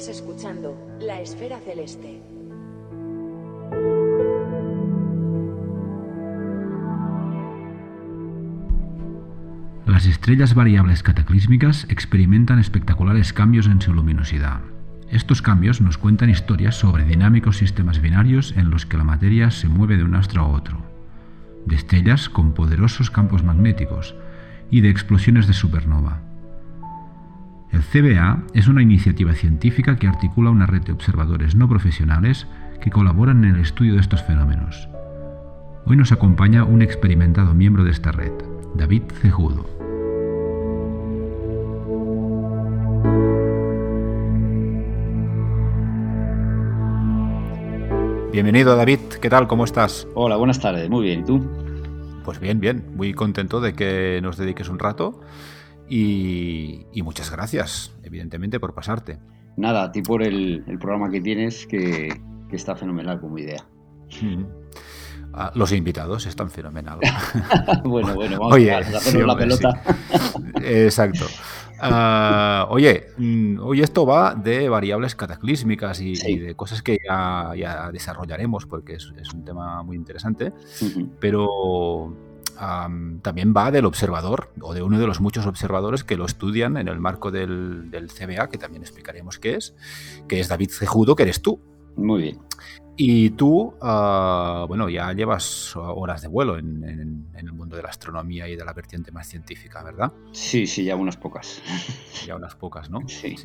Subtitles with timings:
[0.00, 2.22] Estás escuchando La Esfera Celeste.
[9.84, 14.62] Las estrellas variables cataclísmicas experimentan espectaculares cambios en su luminosidad.
[15.10, 19.68] Estos cambios nos cuentan historias sobre dinámicos sistemas binarios en los que la materia se
[19.68, 20.78] mueve de un astro a otro,
[21.66, 24.14] de estrellas con poderosos campos magnéticos
[24.70, 26.29] y de explosiones de supernova.
[27.72, 32.48] El CBA es una iniciativa científica que articula una red de observadores no profesionales
[32.80, 34.88] que colaboran en el estudio de estos fenómenos.
[35.86, 38.32] Hoy nos acompaña un experimentado miembro de esta red,
[38.74, 39.68] David Cejudo.
[48.32, 49.46] Bienvenido David, ¿qué tal?
[49.46, 50.08] ¿Cómo estás?
[50.14, 51.48] Hola, buenas tardes, muy bien, ¿y tú?
[52.24, 55.20] Pues bien, bien, muy contento de que nos dediques un rato
[55.90, 59.18] y, muchas gracias, evidentemente, por pasarte.
[59.56, 62.20] Nada, a ti por el, programa que tienes que,
[62.52, 63.66] está fenomenal como idea.
[65.32, 67.00] Ah, los invitados están fenomenal.
[67.84, 69.82] bueno, bueno, vamos a hacer la pelota.
[70.62, 71.26] Exacto.
[71.82, 78.66] Ah, oye, mm, hoy esto va de variables cataclísmicas y, de cosas que ya, desarrollaremos
[78.66, 80.52] porque es, un tema muy interesante,
[81.18, 82.14] pero
[82.56, 86.88] también va del observador o de uno de los muchos observadores que lo estudian en
[86.88, 89.74] el marco del, del CBA, que también explicaremos qué es,
[90.28, 91.60] que es David Cejudo, que eres tú.
[91.96, 92.38] Muy bien.
[93.02, 98.46] Y tú, ah, bueno, ya llevas horas de vuelo en, el mundo de la astronomía
[98.46, 100.12] y de la vertiente más científica, ¿verdad?
[100.32, 101.62] Sí, sí, ya unas pocas.
[102.26, 103.00] Ya unas pocas, ¿no?
[103.08, 103.36] Sí.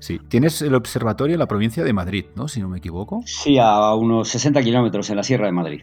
[0.00, 0.18] sí.
[0.28, 2.48] Tienes el observatorio en la provincia de Madrid, ¿no?
[2.48, 3.20] Si no me equivoco.
[3.26, 5.82] Sí, a unos 60 kilómetros en la Sierra de Madrid.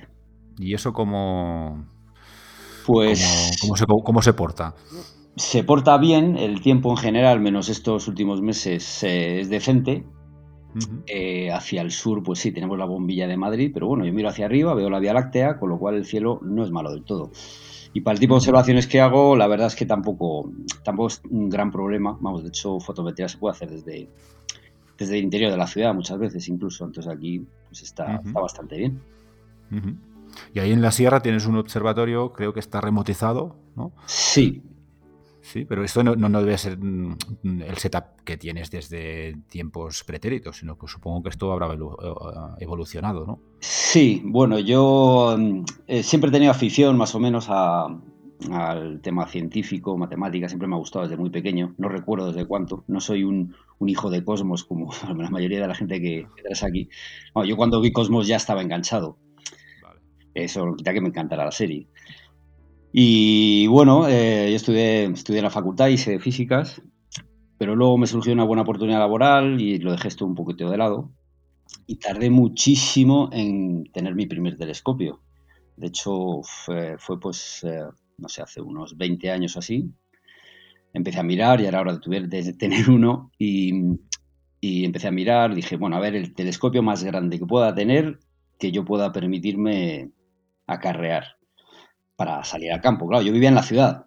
[0.57, 1.85] ¿Y eso cómo,
[2.85, 4.75] pues, cómo, se, cómo se porta?
[5.35, 10.05] Se porta bien, el tiempo en general, menos estos últimos meses, eh, es decente.
[11.05, 14.29] Eh, hacia el sur, pues sí, tenemos la bombilla de Madrid, pero bueno, yo miro
[14.29, 17.03] hacia arriba, veo la Vía Láctea, con lo cual el cielo no es malo del
[17.03, 17.31] todo.
[17.93, 20.49] Y para el tipo de observaciones que hago, la verdad es que tampoco,
[20.83, 22.17] tampoco es un gran problema.
[22.21, 24.07] Vamos, de hecho, fotometría se puede hacer desde,
[24.97, 26.85] desde el interior de la ciudad muchas veces incluso.
[26.85, 29.01] Entonces aquí pues está, está bastante bien.
[30.53, 33.93] Y ahí en la sierra tienes un observatorio, creo que está remotizado, ¿no?
[34.05, 34.63] Sí,
[35.41, 37.17] Sí, pero esto no, debe ser mm,
[37.67, 41.77] el setup que tienes desde tiempos pretéritos, sino que supongo que esto habrá eh,
[42.59, 43.39] evolucionado, ¿no?
[43.59, 49.97] Sí, bueno, yo mm, eh, siempre he tenido afición más o menos al tema científico,
[49.97, 53.55] matemática, siempre me ha gustado desde muy pequeño, no recuerdo desde cuánto, no soy un,
[53.83, 56.87] hijo de Cosmos como la mayoría de la gente que, que aquí.
[57.45, 59.17] yo cuando vi Cosmos ya estaba enganchado.
[60.33, 61.87] Eso quita que me encantara la serie.
[62.93, 66.81] Y bueno, eh, yo estudié, estudié en la facultad, hice físicas,
[67.57, 70.77] pero luego me surgió una buena oportunidad laboral y lo dejé esto un poquito de
[70.77, 71.11] lado.
[71.87, 75.21] Y tardé muchísimo en tener mi primer telescopio.
[75.77, 77.83] De hecho, fue, pues, eh,
[78.17, 79.89] no sé, hace unos 20 años o así.
[80.93, 83.73] Empecé a mirar y era hora de tener uno y,
[84.59, 85.55] y empecé a mirar.
[85.55, 88.19] Dije, bueno, a ver, el telescopio más grande que pueda tener,
[88.59, 90.11] que yo pueda permitirme
[90.67, 91.37] acarrear
[92.15, 93.07] para salir al campo.
[93.07, 94.05] Claro, yo vivía en la ciudad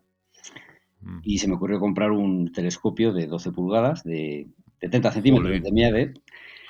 [1.01, 1.21] mm.
[1.23, 4.49] y se me ocurrió comprar un telescopio de 12 pulgadas, de
[4.81, 6.15] 70 centímetros de miade.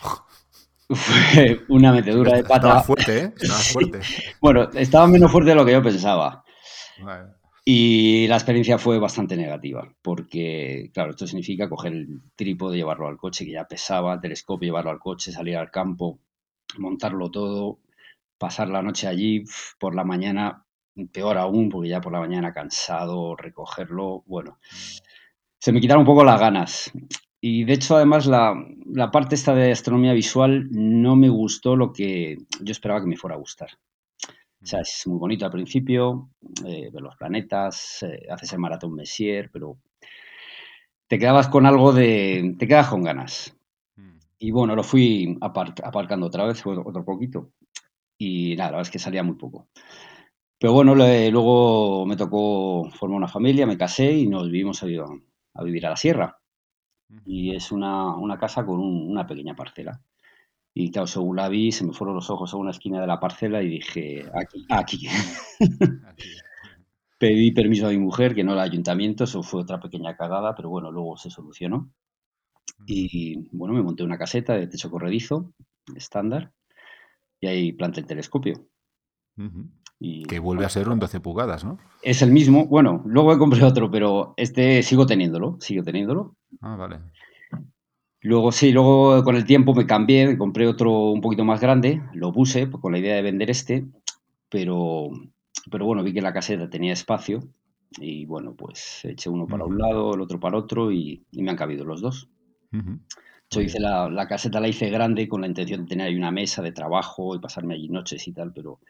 [0.89, 2.69] Fue una metedura de pata.
[2.69, 3.33] Estaba fuerte, ¿eh?
[3.41, 4.01] Estaba fuerte.
[4.41, 6.45] bueno, estaba menos fuerte de lo que yo pensaba.
[7.65, 13.17] Y la experiencia fue bastante negativa, porque, claro, esto significa coger el trípode, llevarlo al
[13.17, 16.21] coche, que ya pesaba, el telescopio, llevarlo al coche, salir al campo,
[16.77, 17.79] montarlo todo,
[18.45, 19.43] pasar la noche allí,
[19.79, 20.67] por la mañana
[21.11, 24.59] peor aún, porque ya por la mañana cansado, recogerlo, bueno,
[25.59, 26.93] se me quitaron un poco las ganas.
[27.41, 28.55] Y de hecho, además, la,
[29.11, 33.37] parte esta de astronomía visual no me gustó lo que yo esperaba que me fuera
[33.37, 33.71] a gustar.
[34.63, 36.29] O sea, es muy bonito al principio,
[36.67, 39.79] eh, ver los planetas, eh, haces el maratón Messier, pero
[41.07, 42.57] te quedabas con algo de...
[42.59, 43.57] te quedas con ganas.
[43.97, 44.19] Mm.
[44.39, 47.53] Y bueno, lo fui aparcando otra vez, otro poquito.
[48.25, 49.69] Y nada, la verdad es que salía muy poco.
[50.59, 54.87] Pero bueno, luego me tocó formar una familia, me casé y nos vivimos a,
[55.63, 56.39] vivir a la sierra.
[57.27, 60.01] Y es una, casa con una pequeña parcela.
[60.73, 63.21] Y claro, según la vi, se me fueron los ojos a una esquina de la
[63.21, 65.07] parcela y dije, aquí, aquí.
[67.19, 70.71] Pedí permiso a mi mujer, que no el ayuntamiento, eso fue otra pequeña cagada, pero
[70.71, 71.91] bueno, luego se solucionó.
[72.87, 75.53] Y bueno, me monté una caseta de techo corredizo,
[75.95, 76.53] estándar,
[77.45, 78.67] y ahí planté el telescopio
[80.29, 81.79] que vuelve a ser un 12 pulgadas, ¿no?
[82.03, 82.67] Es el mismo.
[82.67, 86.37] Bueno, luego he comprado otro, pero este sigo teniéndolo, sigo teniéndolo.
[86.61, 87.01] Ah, vale.
[88.21, 92.03] Luego sí, luego con el tiempo me cambié, me compré otro un poquito más grande,
[92.15, 93.87] lo puse pues, con la idea de vender este,
[94.49, 95.11] pero,
[95.71, 97.41] pero bueno, vi que la caseta tenía espacio
[97.99, 101.57] y bueno, pues eché uno para un lado, el otro para otro y, me han
[101.57, 102.31] cabido los dos.
[103.51, 106.31] Yo hice la, la, caseta, la hice grande con la intención de tener ahí una
[106.31, 108.81] mesa de trabajo y pasarme allí noches y tal, pero,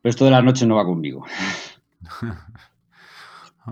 [0.00, 1.26] pero esto de las noches no va conmigo.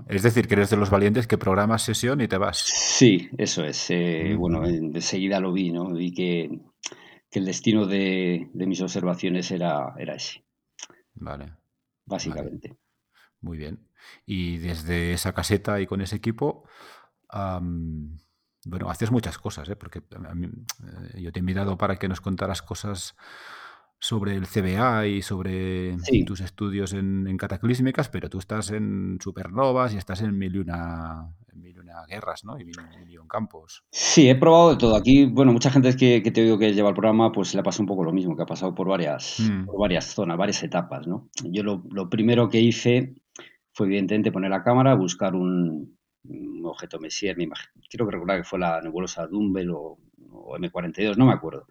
[0.07, 2.57] Es decir, que eres de los valientes que programas sesión y te vas.
[2.57, 3.89] Sí, eso es.
[3.89, 5.91] Eh, bueno, enseguida lo vi, ¿no?
[5.93, 6.59] Vi que,
[7.31, 10.43] el destino de, mis observaciones era, era ese.
[11.15, 11.53] Vale.
[12.05, 12.77] Básicamente.
[13.41, 13.87] Muy bien.
[14.25, 16.63] Y desde esa caseta y con ese equipo,
[18.65, 19.75] bueno, haces muchas cosas, ¿eh?
[19.75, 23.15] porque eh, yo te he invitado para que nos contaras cosas
[23.99, 29.97] sobre el CBA y sobre tus estudios en, cataclísmicas, pero tú estás en supernovas y
[29.97, 31.33] estás en mil y una,
[32.07, 32.57] guerras, ¿no?
[32.57, 32.75] Y mil,
[33.09, 33.83] y campos.
[33.91, 34.95] Sí, he probado de todo.
[34.95, 37.81] Aquí, bueno, mucha gente que, que te digo que lleva el programa, pues le pasa
[37.81, 39.65] un poco lo mismo, que ha pasado por varias, mm.
[39.65, 41.29] por varias zonas, varias etapas, ¿no?
[41.43, 43.15] Yo lo, primero que hice
[43.73, 45.98] fue evidentemente poner la cámara, buscar un,
[46.63, 47.35] objeto Messier,
[47.89, 49.97] quiero que recordar que fue la nebulosa Dumbbell o,
[50.31, 51.67] o M42, no me acuerdo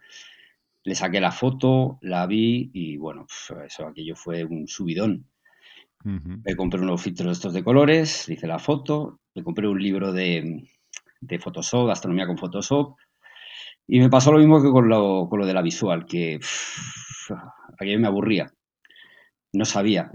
[0.88, 3.26] le saqué la foto, la vi y bueno,
[3.66, 5.26] eso aquello fue un subidón.
[6.02, 10.64] Me compré unos filtros estos de colores, hice la foto, me compré un libro de,
[11.20, 12.96] de Photoshop, de astronomía con Photoshop,
[13.86, 16.40] y me pasó lo mismo que con lo, con lo de la visual, que
[17.78, 18.50] aquello me aburría.
[19.52, 20.10] No sabía,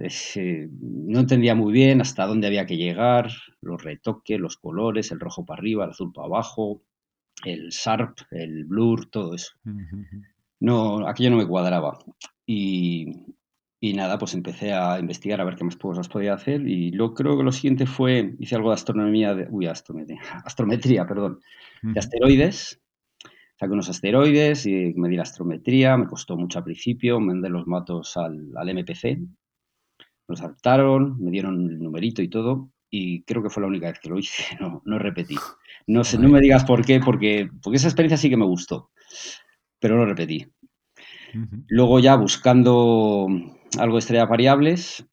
[0.79, 3.31] no entendía muy bien hasta dónde había que llegar,
[3.61, 6.83] los retoques, los colores, el rojo para arriba, el azul para abajo,
[7.43, 9.53] el sharp, el blur, todo eso
[10.63, 11.99] no, aquello no me cuadraba.
[12.45, 13.11] Y,
[13.81, 16.65] nada, pues empecé a investigar a ver qué más cosas podía hacer.
[16.65, 21.05] Y lo creo que lo siguiente fue, hice algo de astronomía, de, uy, astrometría, astrometría,
[21.05, 21.41] perdón,
[21.81, 22.79] de asteroides.
[23.63, 27.65] Saqué unos asteroides y me di la astrometría, me costó mucho al principio, mandé los
[27.65, 29.19] matos al, al MPC,
[30.27, 33.99] los adaptaron, me dieron el numerito y todo, y creo que fue la única vez
[33.99, 35.37] que lo hice, no, no repetí.
[35.87, 38.91] No sé, no me digas por qué, porque, porque esa experiencia sí que me gustó
[39.83, 40.47] pero lo repetí.
[41.67, 43.27] Luego ya buscando
[43.77, 45.05] algo de estrellas variables,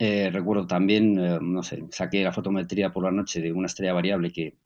[0.00, 3.92] eh, recuerdo también, eh, no sé, saqué la fotometría por la noche de una estrella
[3.92, 4.56] variable que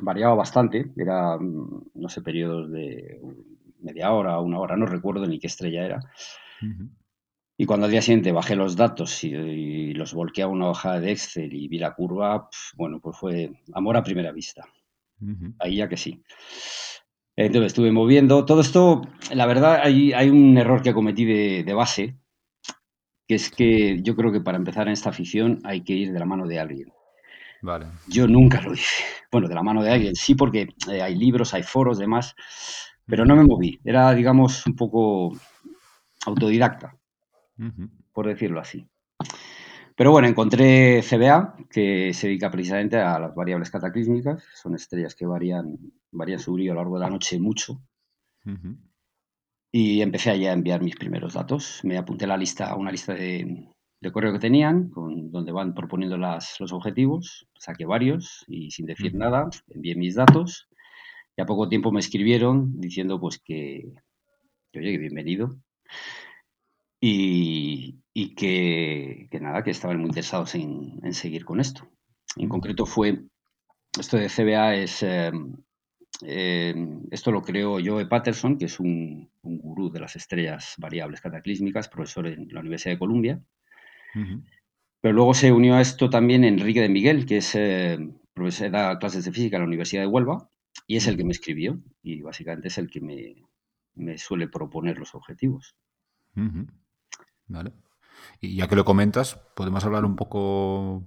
[0.00, 3.20] variaba bastante, era, mm, no sé, periodos de
[3.80, 6.00] media hora, una hora, no recuerdo ni qué estrella era.
[7.56, 11.12] Y cuando al día siguiente bajé los datos y, los volqué a una hoja de
[11.12, 14.66] Excel y vi la curva, bueno, pues fue amor a primera vista.
[15.60, 16.22] Ahí ya que sí.
[17.36, 18.44] Entonces estuve moviendo.
[18.44, 19.02] Todo esto,
[19.32, 22.16] la verdad, hay, hay un error que cometí de, base,
[23.26, 26.18] que es que yo creo que para empezar en esta afición hay que ir de
[26.18, 26.92] la mano de alguien.
[27.64, 27.86] Vale.
[28.08, 29.02] Yo nunca lo hice.
[29.32, 32.34] Bueno, de la mano de alguien, sí, porque eh, hay libros, hay foros, demás,
[33.06, 33.80] pero no me moví.
[33.82, 35.32] Era, digamos, un poco
[36.26, 36.94] autodidacta,
[38.12, 38.86] por decirlo así.
[39.96, 44.44] Pero bueno, encontré CBA, que se dedica precisamente a las variables cataclísmicas.
[44.54, 45.78] Son estrellas que varían,
[46.10, 47.80] varían su brillo a lo largo de la noche mucho.
[49.72, 51.80] Y empecé allá a enviar mis primeros datos.
[51.82, 53.73] Me apunté a la lista, a una lista de,
[54.12, 57.46] correo que tenían, con, donde van proponiendo las, los objetivos.
[57.58, 60.68] Saqué varios y sin decir nada, envié mis datos.
[61.36, 63.92] Y a poco tiempo me escribieron diciendo pues que,
[64.72, 65.56] que oye, que bienvenido
[67.06, 71.86] y, que, nada, que estaban muy interesados en, seguir con esto.
[72.36, 73.24] En concreto fue,
[73.98, 75.54] esto de CBA es, em,
[76.22, 81.88] em, esto lo creó Joe Patterson, que es un, gurú de las estrellas variables cataclísmicas,
[81.88, 83.40] profesor en la Universidad de Columbia.
[85.00, 87.98] Pero luego se unió a esto también Enrique de Miguel, que es eh,
[88.32, 90.48] profesor, da clases de física en la Universidad de Huelva,
[90.86, 95.14] y es el que me escribió, y básicamente es el que me, suele proponer los
[95.14, 95.76] objetivos.
[97.46, 97.72] ¿vale?
[98.40, 101.06] Y ya que lo comentas, podemos hablar un poco,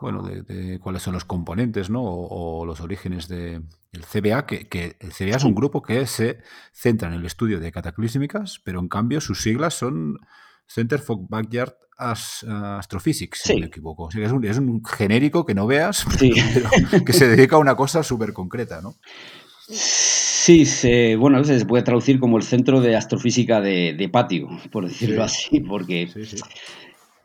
[0.00, 2.02] bueno, de, cuáles son los componentes, ¿no?
[2.02, 7.14] O, los orígenes del CBA, que, el CBA es un grupo que se centra en
[7.14, 10.18] el estudio de cataclísmicas, pero en cambio sus siglas son
[10.66, 14.04] Center for Backyard Astrophysics, si no me equivoco.
[14.04, 16.04] O sea, es, un, es un genérico que no veas,
[17.06, 18.96] que se dedica a una cosa súper concreta, ¿no?
[19.68, 25.22] Sí, se, bueno, se puede traducir como el centro de astrofísica de, patio, por decirlo
[25.22, 26.08] así, porque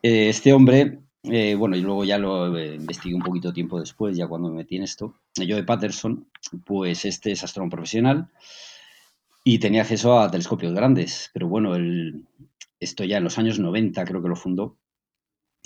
[0.04, 4.18] eh, este hombre, eh, bueno, y luego ya lo eh, investigué un poquito tiempo después,
[4.18, 6.28] ya cuando me metí en esto, yo de Patterson,
[6.66, 8.30] pues este es astrónomo profesional
[9.44, 12.26] y tenía acceso a telescopios grandes, pero bueno, el,
[12.86, 14.78] esto ya en los años 90 creo que lo fundó,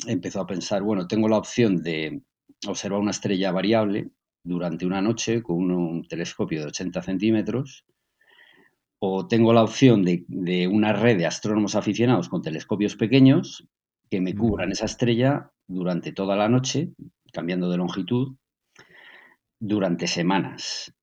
[0.08, 2.24] empezó a pensar, bueno, tengo la opción de
[2.68, 4.12] observar una estrella variable
[4.44, 7.86] durante una noche con un, telescopio de 80 centímetros,
[9.02, 10.26] o tengo la opción de,
[10.68, 13.68] una red de astrónomos aficionados con telescopios pequeños
[14.10, 16.94] que me cubran esa estrella durante toda la noche,
[17.32, 18.36] cambiando de longitud,
[19.60, 20.94] durante semanas.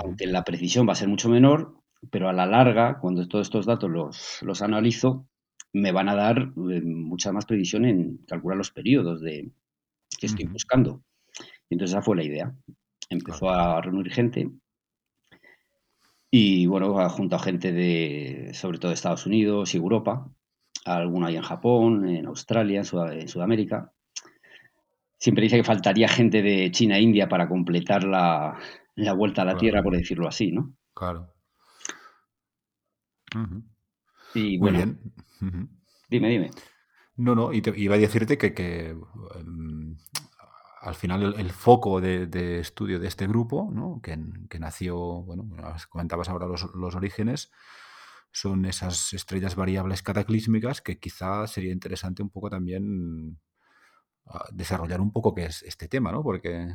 [0.00, 3.64] Aunque la precisión va a ser mucho menor, pero a la larga, cuando todos estos
[3.64, 5.27] datos los, los analizo,
[5.72, 9.50] me van a dar eh, mucha más precisión en calcular los periodos de,
[10.18, 11.02] que estoy buscando.
[11.68, 12.54] Y entonces esa fue la idea.
[13.10, 14.50] Empezó a reunir gente
[16.30, 20.30] y bueno, junto a gente de, sobre todo de Estados Unidos y Europa,
[20.84, 23.92] alguno ahí en Japón, en Australia, en, Sudamérica.
[25.18, 28.58] Siempre dice que faltaría gente de China e India para completar la,
[29.16, 30.74] vuelta a la Tierra, por decirlo así, ¿no?
[30.94, 31.32] Claro.
[34.34, 35.00] Y bueno, bien.
[36.08, 36.50] Dime, dime.
[37.16, 38.96] No, no, y te, iba a decirte que,
[39.34, 39.96] em,
[40.80, 44.00] al final el, foco de, estudio de este grupo, ¿no?
[44.02, 44.16] que,
[44.58, 45.48] nació, bueno,
[45.88, 47.50] comentabas ahora los, orígenes,
[48.30, 53.40] son esas estrellas variables cataclísmicas que quizá sería interesante un poco también
[54.26, 56.22] ah, desarrollar un poco qué es este tema, ¿no?
[56.22, 56.68] Porque,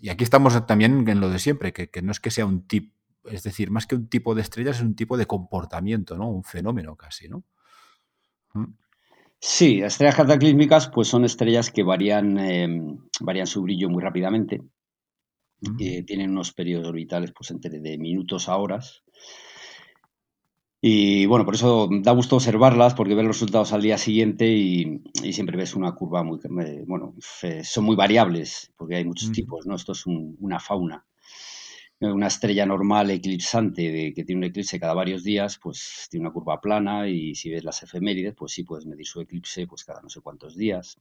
[0.00, 2.94] y aquí estamos también en lo de siempre, que, no es que sea un tipo,
[3.30, 6.28] es decir, más que un tipo de estrellas, es un tipo de comportamiento, ¿no?
[6.28, 7.44] Un fenómeno casi, ¿no?
[8.54, 8.72] ¿Mm?
[9.40, 14.60] Sí, las estrellas cataclísmicas pues son estrellas que varían, em, varían su brillo muy rápidamente.
[15.60, 16.04] Mm.
[16.06, 19.02] tienen unos periodos orbitales pues entre de minutos a horas.
[20.80, 25.02] Y bueno, por eso da gusto observarlas porque ves los resultados al día siguiente y,
[25.32, 27.14] siempre ves una curva muy, eh, bueno,
[27.64, 29.32] son muy variables porque hay muchos mm.
[29.32, 29.74] tipos, ¿no?
[29.74, 31.04] Esto es una fauna
[32.00, 36.32] una estrella normal eclipsante de, que tiene un eclipse cada varios días, pues tiene una
[36.32, 40.00] curva plana y si ves las efemérides, pues sí puedes medir su eclipse pues cada
[40.00, 40.96] no sé cuántos días.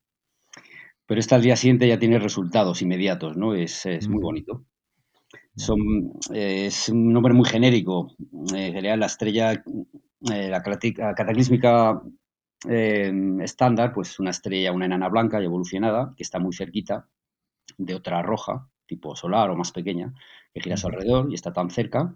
[1.06, 3.54] Pero esta al día siguiente ya tiene resultados inmediatos, ¿no?
[3.54, 4.66] Es, muy bonito.
[5.56, 5.80] Son,
[6.34, 8.16] es un nombre muy genérico.
[8.54, 12.02] Eh, en la estrella, eh, la cataclísmica
[12.68, 13.12] eh,
[13.42, 17.08] estándar, pues una estrella, una enana blanca y evolucionada, que está muy cerquita
[17.78, 20.14] de otra roja, tipo solar o más pequeña,
[20.58, 22.16] que gira a su alrededor y está tan cerca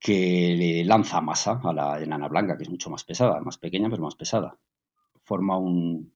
[0.00, 3.90] que le lanza masa a la enana blanca, que es mucho más pesada, más pequeña
[3.90, 4.58] pero más pesada.
[5.24, 6.12] Forma un,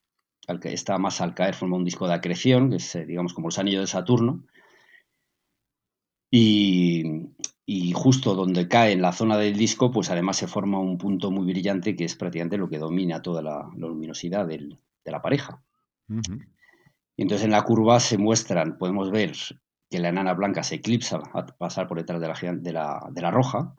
[0.64, 3.58] esta masa al caer forma un disco de acreción, que es, eh, digamos, como los
[3.58, 4.44] anillos de Saturno,
[6.30, 11.30] y, justo donde cae en la zona del disco, pues además se forma un punto
[11.30, 15.62] muy brillante que es prácticamente lo que domina toda la, luminosidad de la pareja.
[16.08, 19.34] Y entonces en la curva se muestran, podemos ver
[19.92, 23.76] que la enana blanca se eclipsa a pasar por detrás de la, de la, roja.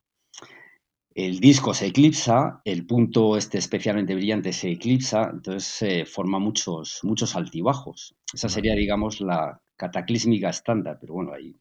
[1.15, 6.99] El disco se eclipsa, el punto este especialmente brillante se eclipsa, entonces se forman muchos,
[7.03, 8.15] muchos altibajos.
[8.31, 11.57] Esa sería, digamos, la cataclísmica estándar, pero bueno, hay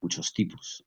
[0.00, 0.84] muchos tipos.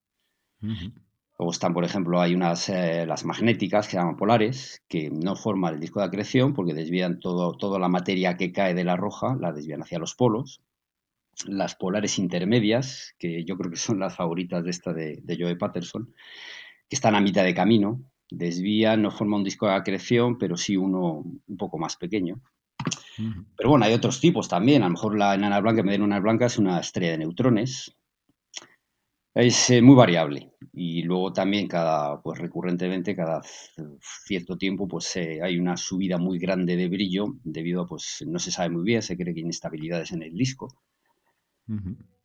[0.60, 5.36] Luego están, por ejemplo, hay unas, eh, las magnéticas que se llaman polares, que no
[5.36, 8.96] forman el disco de acreción porque desvían todo, toda la materia que cae de la
[8.96, 10.62] roja, la desvían hacia los polos.
[11.48, 15.56] Las polares intermedias, que yo creo que son las favoritas de esta de, de Joe
[15.56, 16.13] Patterson,
[16.90, 20.78] que están a mitad de camino, desvían, no forman un disco de acreción, pero sí
[20.78, 22.42] uno un poco más pequeño.
[23.56, 24.84] Pero bueno, hay otros tipos también.
[24.84, 27.96] A lo mejor la enana blanca, me una blanca, es una estrella de neutrones,
[29.36, 33.42] es eh, muy variable y luego también cada, pues recurrentemente, cada
[34.25, 38.40] cierto tiempo, pues eh, hay una subida muy grande de brillo debido a, pues no
[38.40, 40.68] se sabe muy bien, se cree que hay inestabilidades en el disco,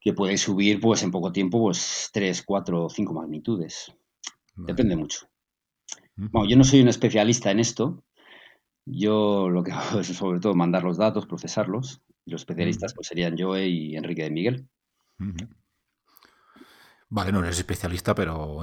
[0.00, 3.94] que puede subir pues en poco tiempo pues 3, 4 5 magnitudes.
[4.54, 5.28] Depende mucho.
[6.16, 8.04] Bueno, yo no soy un especialista en esto.
[8.84, 12.02] Yo lo que hago es sobre todo mandar los datos, procesarlos.
[12.24, 14.68] Y los especialistas pues, serían Joe y Enrique de Miguel.
[17.08, 18.62] Vale, no eres especialista, pero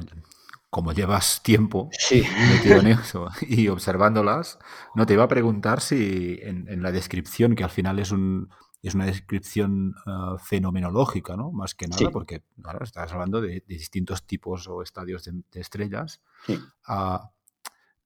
[0.69, 1.89] como llevas tiempo
[2.51, 4.59] metido en eso y observándolas,
[4.93, 8.49] no te iba a preguntar si en, la descripción, que al final es un
[8.87, 11.51] es una descripción ah, fenomenológica, ¿no?
[11.51, 12.43] Más que nada, porque
[12.81, 16.21] estás hablando de, distintos tipos o estadios de, estrellas.
[16.85, 17.31] Ah,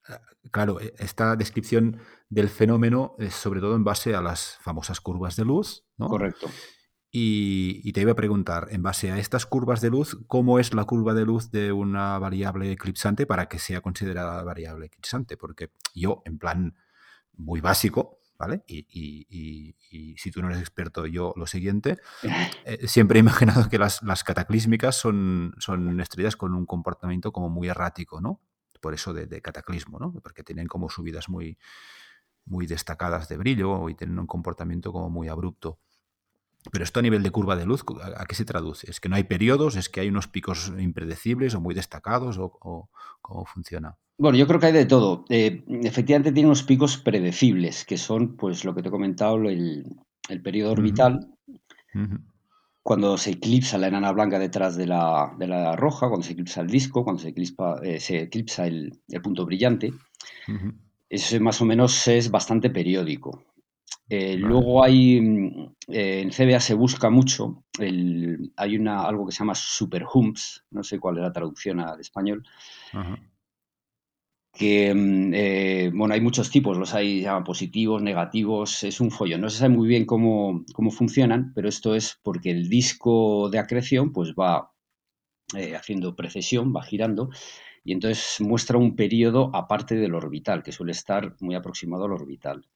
[0.07, 0.21] ah,
[0.51, 5.35] claro, e, esta descripción del fenómeno es sobre todo en base a las famosas curvas
[5.35, 6.07] de luz, ¿no?
[6.07, 6.47] Correcto.
[7.11, 10.85] Y, te iba a preguntar, en base a estas curvas de luz, ¿cómo es la
[10.85, 15.35] curva de luz de una variable eclipsante para que sea considerada variable eclipsante?
[15.35, 16.75] Porque yo, en plan
[17.33, 18.63] muy básico, ¿vale?
[18.67, 19.75] Y,
[20.17, 21.97] si tú no eres experto, yo lo siguiente,
[22.65, 27.67] eh, siempre he imaginado que las, cataclísmicas son, son estrellas con un comportamiento como muy
[27.67, 28.41] errático, ¿no?
[28.81, 30.13] Por eso de, cataclismo, ¿no?
[30.23, 31.57] Porque tienen como subidas muy,
[32.45, 35.79] muy destacadas de brillo y tienen un comportamiento como muy abrupto.
[36.71, 37.83] Pero esto a nivel de curva de luz,
[38.17, 38.89] ¿a qué se traduce?
[38.89, 39.75] ¿Es que no hay periodos?
[39.75, 42.37] ¿Es que hay unos picos impredecibles o muy destacados?
[42.37, 42.89] ¿O,
[43.21, 43.97] cómo funciona?
[44.19, 45.23] Bueno, yo creo que hay de todo.
[45.29, 49.85] Eh, efectivamente tiene unos picos predecibles, que son, pues, lo que te he comentado, el,
[50.43, 51.33] periodo orbital,
[52.83, 57.05] cuando se eclipsa la enana blanca detrás de la, roja, cuando se eclipsa el disco,
[57.05, 59.93] cuando se eclipsa, eh, se eclipsa el, punto brillante.
[61.09, 63.41] Eso más o menos es bastante periódico.
[64.09, 69.55] Eh, luego hay, mm, en CBA se busca mucho, hay una, algo que se llama
[69.55, 72.43] superhumps, no sé cuál es la traducción al español,
[74.53, 79.37] que, mm, eh, bueno, hay muchos tipos, los hay llaman positivos, negativos, es un follo.
[79.37, 84.11] No se sabe muy bien cómo, funcionan, pero esto es porque el disco de acreción
[84.11, 84.71] pues va
[85.75, 87.31] haciendo precesión, va girando,
[87.83, 92.67] y entonces muestra un periodo aparte del orbital, que suele estar muy aproximado al orbital.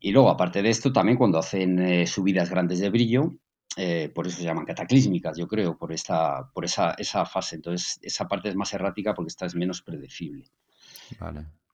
[0.00, 3.34] Y luego, aparte de esto, también cuando hacen eh, subidas grandes de brillo,
[3.76, 7.56] eh, por eso se llaman cataclísmicas, yo creo, por, esta, por esa, esa fase.
[7.56, 10.50] Entonces, esa parte es más errática porque esta es menos predecible.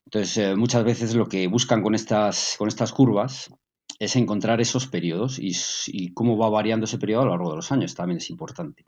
[0.05, 3.51] Entonces, eh, muchas veces lo que buscan con estas, con estas curvas
[3.99, 5.53] es encontrar esos periodos y,
[5.89, 8.87] y, cómo va variando ese periodo a lo largo de los años, también es importante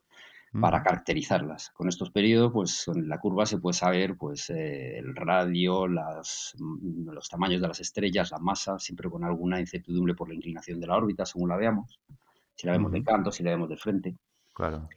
[0.61, 1.71] para caracterizarlas.
[1.71, 6.55] Con estos periodos, pues con la curva se puede saber pues, eh, el radio, las,
[6.59, 10.81] mm, los tamaños de las estrellas, la masa, siempre con alguna incertidumbre por la inclinación
[10.81, 12.01] de la órbita, según la veamos.
[12.55, 14.17] Si la vemos de canto, si la vemos de frente.
[14.55, 14.89] Claro.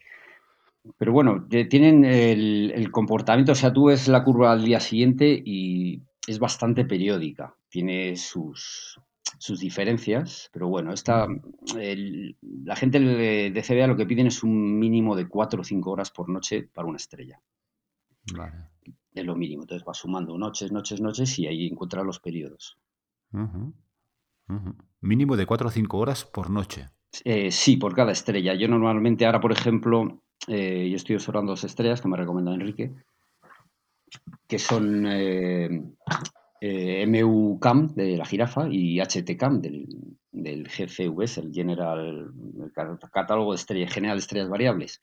[0.97, 5.41] Pero bueno, tienen el, el, comportamiento, o sea, tú ves la curva al día siguiente
[5.45, 7.55] y es bastante periódica.
[7.69, 8.99] Tiene sus,
[9.37, 11.27] sus diferencias, pero bueno, esta,
[11.75, 16.11] la gente de CBA lo que piden es un mínimo de 4 o 5 horas
[16.11, 17.41] por noche para una estrella.
[19.13, 22.77] Es lo mínimo, entonces va sumando noches, noches, noches y ahí encuentra los periodos.
[25.01, 26.89] Mínimo de 4 o 5 horas por noche.
[27.23, 28.53] Eh, sí, por cada estrella.
[28.53, 32.93] Yo normalmente ahora, por ejemplo, eh, yo estoy observando dos estrellas que me recomienda Enrique,
[34.47, 35.83] que son eh,
[36.61, 39.87] eh, MU-CAM de la jirafa y HT-CAM del,
[40.31, 42.31] del GCVS, el General
[43.11, 45.01] Catálogo de Estrellas, General de Estrellas Variables.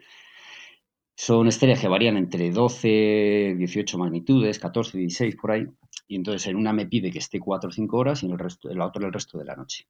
[1.19, 5.67] Son estrellas que varían entre 12, 18 magnitudes, 14, 16 por ahí.
[6.09, 8.39] Y entonces en una me pide que esté 4 o 5 horas y en, el
[8.39, 9.87] resto, en la otra el resto de la noche.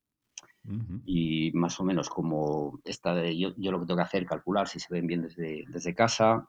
[1.05, 4.67] Y más o menos como esta de, yo, yo, lo que tengo que hacer, calcular
[4.67, 6.49] si se ven bien desde, desde casa,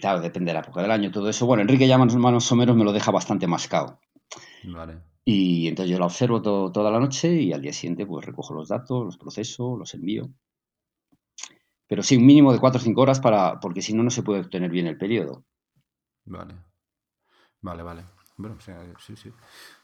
[0.00, 1.46] claro, depende de la época del año, todo eso.
[1.46, 4.00] Bueno, Enrique ya más, o menos me lo deja bastante mascado.
[4.64, 5.02] Vale.
[5.24, 8.68] Y entonces yo la observo toda la noche y al día siguiente pues recojo los
[8.68, 10.30] datos, los proceso, los envío.
[11.86, 14.22] Pero sí, un mínimo de 4 o 5 horas para, porque si no, no se
[14.22, 15.44] puede obtener bien el periodo.
[16.24, 16.54] Vale.
[17.60, 18.04] Vale, vale.
[18.40, 19.30] Bueno, sí, sí.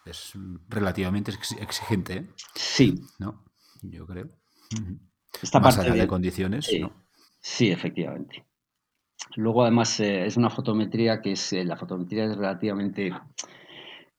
[0.04, 0.32] Es
[0.68, 2.26] relativamente exigente, ¿eh?
[2.54, 2.94] Sí.
[3.18, 3.44] ¿No?
[3.82, 4.30] Yo creo.
[5.42, 6.92] Esta Más allá de, condiciones, ¿no?
[7.38, 8.46] Sí, efectivamente.
[9.34, 13.12] Luego, además, eh, es una fotometría que es, eh, la fotometría es relativamente,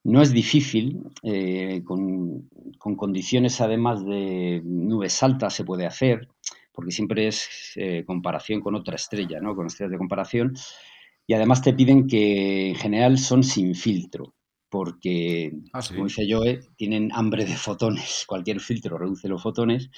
[0.03, 2.47] no es difícil, eh, con,
[2.77, 6.27] condiciones además de nubes altas se puede hacer,
[6.71, 7.49] porque siempre es
[8.05, 9.55] comparación con otra estrella, ¿no?
[9.55, 10.53] con estrellas de comparación,
[11.27, 14.33] y además te piden que en general son sin filtro,
[14.69, 19.89] porque, ah, como dice Joe, tienen hambre de fotones, cualquier filtro reduce los fotones,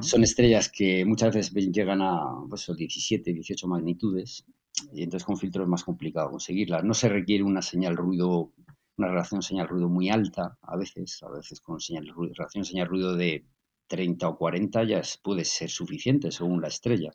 [0.00, 4.46] son estrellas que muchas veces llegan a pues, 17, 18 magnitudes
[4.92, 6.84] y entonces con filtro es más complicado conseguirlas.
[6.84, 8.52] No se requiere una señal ruido,
[8.96, 13.44] una relación señal-ruido muy alta a veces, a veces con señal ruido, relación señal-ruido de
[13.88, 17.10] 30 o 40 ya puede ser suficiente según la estrella.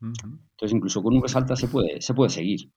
[0.00, 2.70] Entonces incluso con nubes altas se puede, se puede seguir.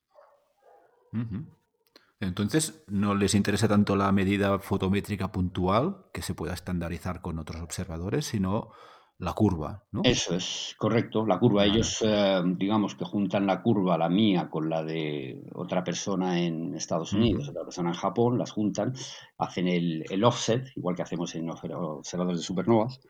[2.20, 7.62] Entonces, no les interesa tanto la medida fotométrica puntual, que se pueda estandarizar con otros
[7.62, 8.70] observadores, sino
[9.18, 10.02] la curva, ¿no?
[10.04, 11.64] Eso es, correcto, la curva.
[11.64, 16.74] Ellos, eh, digamos que juntan la curva, la mía, con la de otra persona en
[16.74, 18.94] Estados Unidos, otra persona en Japón, las juntan,
[19.38, 23.00] hacen el, offset, igual que hacemos en observadores de supernovas,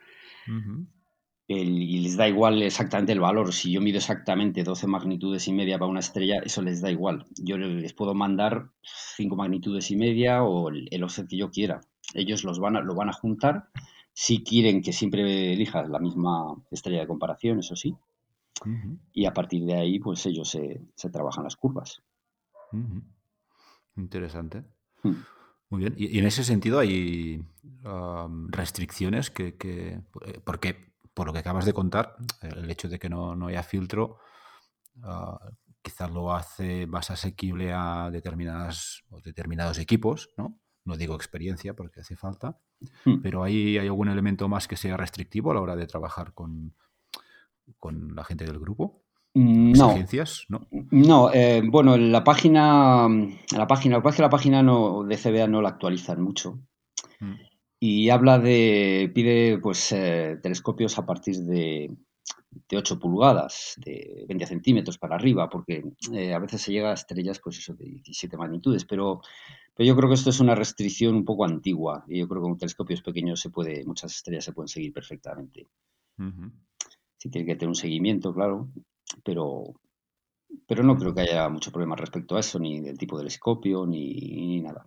[1.50, 3.54] y les da igual exactamente el valor.
[3.54, 7.24] Si yo mido exactamente 12 magnitudes y media para una estrella, eso les da igual.
[7.36, 8.68] Yo les puedo mandar
[9.16, 11.80] 5 magnitudes y media o el, el offset que yo quiera.
[12.12, 13.70] Ellos los van a, lo van a juntar
[14.20, 17.96] si quieren que siempre elijas la misma estrella de comparación, eso sí.
[19.12, 20.80] Y a partir de ahí, pues ellos se,
[21.12, 22.02] trabajan las curvas.
[23.94, 24.64] Interesante.
[25.04, 25.22] Hmm.
[25.70, 25.94] Muy bien.
[25.96, 27.44] Y, en ese sentido hay
[28.48, 30.87] restricciones que, que, eh, Porque,
[31.18, 34.18] por lo que acabas de contar, el hecho de que no, haya filtro
[35.02, 35.50] ah,
[35.82, 40.60] quizás lo hace más asequible a determinadas, determinados equipos, ¿no?
[40.84, 42.60] no digo experiencia porque hace falta,
[43.04, 43.20] hmm.
[43.20, 46.76] pero ¿hay, ¿hay algún elemento más que sea restrictivo a la hora de trabajar con,
[47.80, 49.02] con la gente del grupo?
[49.34, 49.96] Mm, no.
[50.48, 53.08] No, no eh, bueno, la página,
[53.56, 56.60] la página, que la página no, de CBA no la actualizan mucho.
[57.18, 57.47] Mm.
[57.80, 61.96] Y habla de, pide pues eh, telescopios a partir de,
[62.68, 66.94] de 8 pulgadas, de 20 centímetros para arriba, porque eh, a veces se llega a
[66.94, 69.20] estrellas pues eso, de 17 magnitudes, pero,
[69.74, 72.48] pero yo creo que esto es una restricción un poco antigua y yo creo que
[72.48, 75.66] con telescopios pequeños se puede, muchas estrellas se pueden seguir perfectamente.
[77.16, 78.68] Si tiene que tener un seguimiento, claro,
[79.24, 79.74] pero,
[80.66, 83.86] pero no creo que haya mucho problema respecto a eso, ni del tipo de telescopio,
[83.86, 84.86] ni, nada.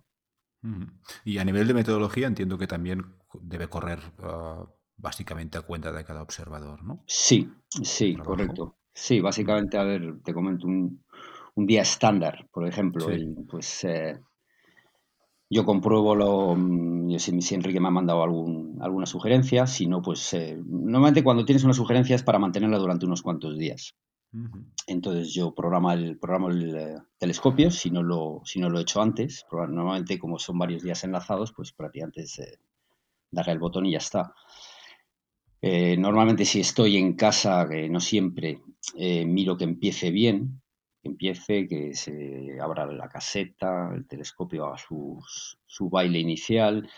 [1.25, 4.65] Y a nivel de metodología entiendo que también debe correr ah,
[4.97, 7.03] básicamente a cuenta de cada observador, ¿no?
[7.07, 8.77] Sí, sí, correcto.
[8.93, 11.03] Sí, básicamente, a ver, te comento un,
[11.55, 13.05] día estándar, por ejemplo,
[13.49, 14.19] pues eh,
[15.49, 19.85] yo compruebo lo, mm, yo si, si, Enrique me ha mandado algún, alguna sugerencia, si
[19.85, 23.95] no, pues eh, normalmente cuando tienes una sugerencia es para mantenerla durante unos cuantos días.
[24.87, 26.17] Entonces yo programa el,
[26.75, 29.45] eh, telescopio, si no, lo, he hecho antes.
[29.51, 32.59] Normalmente como son varios días enlazados, pues prácticamente es eh,
[33.29, 34.33] darle el botón y ya está.
[35.61, 38.61] Eh, normalmente si estoy en casa, que no siempre,
[38.95, 40.61] miro que empiece bien,
[41.01, 45.21] que empiece, que se abra la caseta, el telescopio haga su,
[45.65, 46.89] su baile inicial,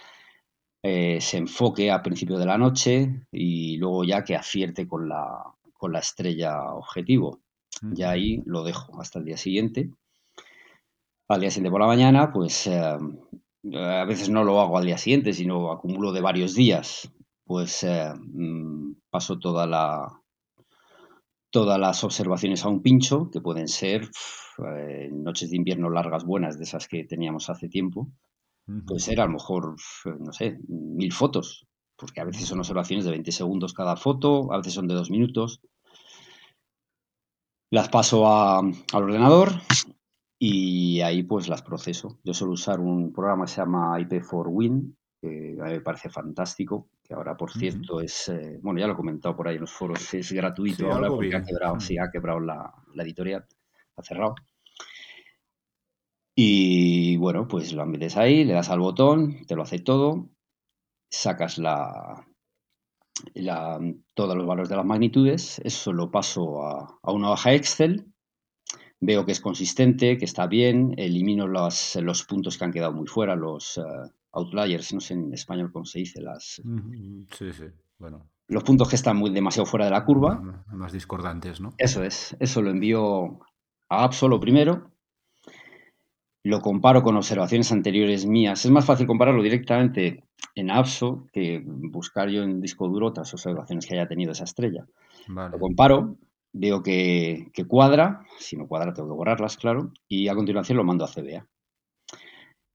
[0.81, 5.43] se enfoque a principio de la noche y luego ya que acierte con la,
[5.83, 7.41] con la estrella objetivo.
[7.81, 9.89] Ya ahí lo dejo hasta el día siguiente.
[11.27, 14.97] Al día siguiente por la mañana, pues eh, a veces no lo hago al día
[14.97, 17.11] siguiente, sino acumulo de varios días.
[17.43, 20.21] Pues eh, mm, paso toda la,
[21.49, 24.09] todas las observaciones a un pincho, que pueden ser
[24.65, 28.07] eh, noches de invierno largas buenas, de esas que teníamos hace tiempo.
[28.87, 31.67] Puede ser a lo mejor, no sé, mil fotos,
[31.97, 35.11] porque a veces son observaciones de 20 segundos cada foto, a veces son de dos
[35.11, 35.59] minutos
[37.73, 39.51] las paso al ordenador
[40.38, 42.19] y ahí pues las proceso.
[42.23, 46.89] Yo suelo usar un programa que se llama IP4Win, que a mí me parece fantástico,
[47.03, 49.71] que ahora por cierto es, eh, bueno, ya lo he comentado por ahí en los
[49.71, 53.43] foros, es gratuito ahora porque ha quebrado, sí, ha quebrado la, la editorial,
[53.95, 54.36] ha cerrado.
[56.36, 60.29] Y bueno, pues lo metes ahí, le das al botón, te lo hace todo,
[61.09, 61.57] sacas
[63.34, 63.80] la,
[64.13, 68.12] todos los valores de las magnitudes, eso lo paso a, una hoja Excel,
[68.99, 73.08] veo que es consistente, que está bien, elimino los, los puntos que han quedado muy
[73.08, 73.82] fuera, los eh,
[74.32, 76.62] outliers, no sé en español cómo se dice, las...
[77.32, 77.65] Sí, sí,
[77.97, 78.30] bueno.
[78.47, 80.63] Los puntos que están muy demasiado fuera de la curva.
[80.67, 81.73] Más discordantes, ¿no?
[81.78, 83.39] Eso es, eso lo envío
[83.89, 84.91] a Absolo primero,
[86.43, 88.65] lo comparo con observaciones anteriores mías.
[88.65, 93.85] Es más fácil compararlo directamente en APSO que buscar yo en disco duro otras observaciones
[93.85, 94.85] que haya tenido esa estrella.
[95.27, 96.17] Lo comparo,
[96.53, 101.05] veo que, cuadra, si no cuadra tengo que borrarlas, claro, y a continuación lo mando
[101.05, 101.47] a CBA.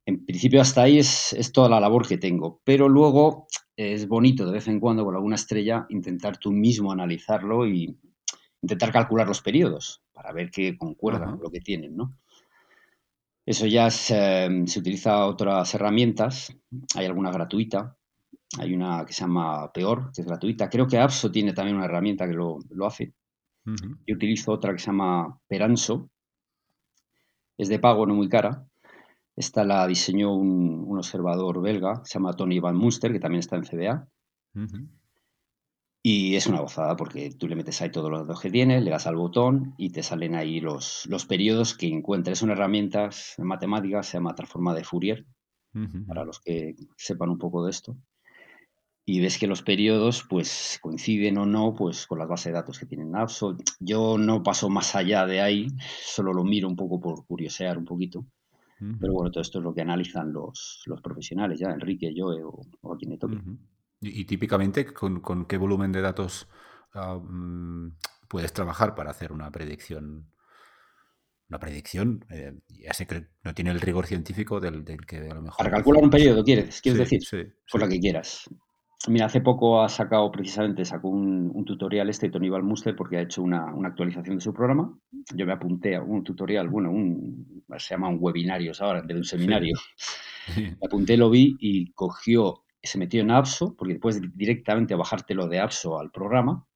[0.06, 4.46] En principio hasta ahí es, es toda la labor que tengo, pero luego es bonito
[4.46, 7.94] de vez en cuando con alguna estrella intentar tú mismo analizarlo y
[8.62, 12.16] intentar calcular los periodos para ver que concuerda con lo que tienen, ¿no?
[13.48, 16.54] Eso ya se, utiliza otras herramientas,
[16.94, 17.96] hay alguna gratuita,
[18.58, 20.68] hay una que se llama Peor, que es gratuita.
[20.68, 23.14] Creo que APSO tiene también una herramienta que lo, hace.
[23.64, 26.11] Yo utilizo otra que se llama Peranso,
[27.56, 28.66] es de pago, no muy cara.
[29.34, 33.62] Esta la diseñó un, observador belga, se llama Tony Van Munster, que también está en
[33.62, 34.08] CBA.
[36.10, 38.90] Y es una gozada porque tú le metes ahí todos los datos que tiene, le
[38.90, 42.38] das al botón y te salen ahí los, los periodos que encuentres.
[42.38, 45.26] Es una herramienta matemática, se llama transforma de Fourier,
[46.06, 47.94] para los que sepan un poco de esto.
[49.04, 52.78] Y ves que los periodos pues coinciden o no pues con las bases de datos
[52.78, 53.58] que tienen APSO.
[53.78, 55.66] Yo no paso más allá de ahí,
[56.02, 58.24] solo lo miro un poco por curiosear un poquito.
[58.98, 62.66] Pero bueno, todo esto es lo que analizan los, los profesionales, ya Enrique, yo o,
[62.80, 63.42] o quien me toque.
[64.00, 66.48] Y, típicamente, ¿con, qué volumen de datos
[66.94, 67.96] ah, mm,
[68.28, 70.30] puedes trabajar para hacer una predicción?
[71.48, 75.42] Una predicción, eh, ya sé que no tiene el rigor científico del, que a lo
[75.42, 75.58] mejor...
[75.58, 77.22] Para calcular un periodo, ¿quieres, ¿quieres decir?
[77.22, 77.38] Sí,
[77.70, 78.48] Por lo que quieras.
[79.06, 83.42] Mira, hace poco ha sacado precisamente, sacó un, tutorial este Tony Balmuster porque ha hecho
[83.42, 84.98] una, actualización de su programa.
[85.34, 89.14] Yo me apunté a un tutorial, bueno, un, se llama un webinario ahora, en vez
[89.14, 89.76] de un seminario.
[90.56, 95.61] Me apunté, lo vi y cogió se metió en APSO, porque puedes directamente bajártelo de
[95.61, 96.66] APSO al programa,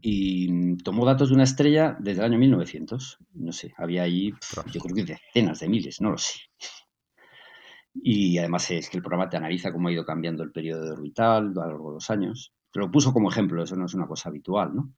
[0.00, 3.18] y tomó datos de una estrella desde el año 1900.
[3.34, 4.32] No sé, había ahí,
[4.72, 6.40] yo creo que decenas de miles, no lo sé.
[7.94, 10.90] Y además es que el programa te analiza cómo ha ido cambiando el periodo de
[10.90, 12.52] orbital a lo largo de los años.
[12.72, 14.92] Te lo puso como ejemplo, eso no es una cosa habitual, ¿no?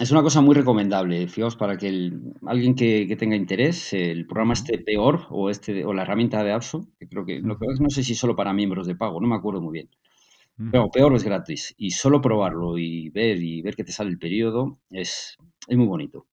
[0.00, 2.12] Es una cosa muy recomendable, fijaos, para que
[2.46, 6.86] alguien que, tenga interés, el programa este peor o este o la herramienta de APSO,
[7.00, 9.34] que creo que lo que no sé si solo para miembros de pago, no me
[9.34, 9.90] acuerdo muy bien.
[10.72, 14.18] Pero peor es gratis y solo probarlo y ver y ver que te sale el
[14.18, 15.36] periodo es,
[15.68, 16.26] es muy bonito.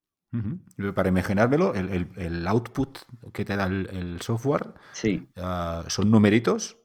[0.94, 2.98] Para imaginármelo, el, output
[3.32, 5.28] que te da el, software sí.
[5.38, 6.78] Ah, son numeritos.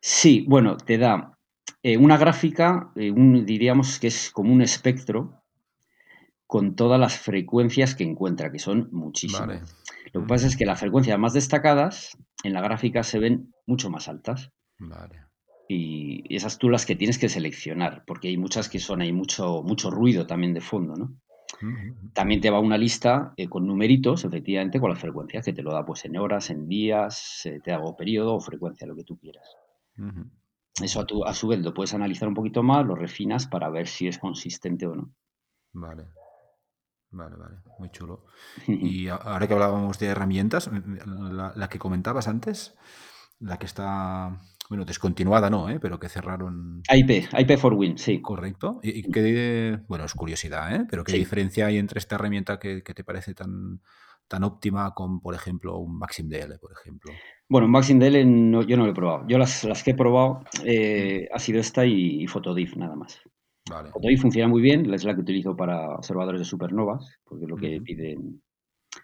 [0.00, 1.38] Sí, bueno, te da
[1.82, 5.42] eh, una gráfica, eh, un, diríamos que es como un espectro
[6.48, 9.76] con todas las frecuencias que encuentra, que son muchísimas.
[10.14, 13.90] Lo que pasa es que las frecuencias más destacadas en la gráfica se ven mucho
[13.90, 14.50] más altas.
[15.68, 19.62] Y esas tú las que tienes que seleccionar, porque hay muchas que son, hay mucho,
[19.62, 21.14] mucho ruido también de fondo, ¿no?
[22.14, 25.72] También te va una lista eh, con numeritos, efectivamente, con las frecuencias, que te lo
[25.72, 29.54] da pues en horas, en días, te hago periodo o frecuencia, lo que tú quieras.
[30.80, 33.68] Eso a, tu, a su vez lo puedes analizar un poquito más, lo refinas para
[33.68, 35.10] ver si es consistente o no.
[35.74, 36.06] Vale.
[37.10, 38.24] Vale, vale, muy chulo.
[38.66, 40.70] Y ahora que hablábamos de herramientas,
[41.06, 42.76] la, que comentabas antes,
[43.40, 45.80] la que está, bueno, descontinuada no, ¿eh?
[45.80, 46.82] pero que cerraron.
[46.92, 48.20] IP, IP for Win, sí.
[48.20, 48.80] Correcto.
[48.82, 50.86] Y, qué, bueno, es curiosidad, ¿eh?
[50.90, 53.80] pero ¿qué diferencia hay entre esta herramienta que, te parece tan,
[54.28, 57.10] tan óptima con, por ejemplo, un MaximDL, por ejemplo?
[57.48, 59.26] Bueno, MaximDL no, yo no lo he probado.
[59.26, 63.18] Yo las, las que he probado eh, ha sido esta y, y Photodiff nada más.
[63.70, 64.16] Vale.
[64.16, 67.80] funciona muy bien, es la que utilizo para observadores de supernovas, porque es lo que
[67.80, 68.42] piden,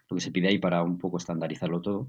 [0.08, 2.08] lo que se pide ahí para un poco estandarizarlo todo.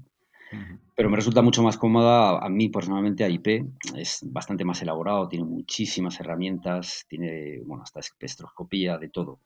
[0.94, 3.64] Pero me resulta mucho más cómoda, a mí personalmente AIP
[3.96, 9.40] es bastante más elaborado, tiene muchísimas herramientas, tiene, bueno, hasta espectroscopía, de todo.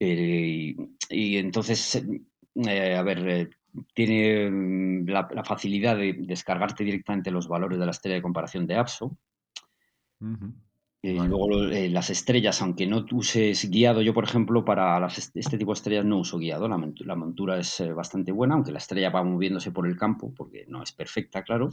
[0.00, 0.74] Eh,
[1.08, 2.04] y, entonces,
[2.66, 3.50] eh, a ver, eh,
[3.94, 8.76] tiene mm, la, facilidad de descargarte directamente los valores de la estrella de comparación de
[8.76, 9.16] APSO.
[11.04, 15.72] Eh, luego eh, las estrellas, aunque no uses guiado, yo por ejemplo para este tipo
[15.72, 19.24] de estrellas no uso guiado, la, montura es eh, bastante buena, aunque la estrella va
[19.24, 21.70] moviéndose por el campo, porque no es perfecta, claro,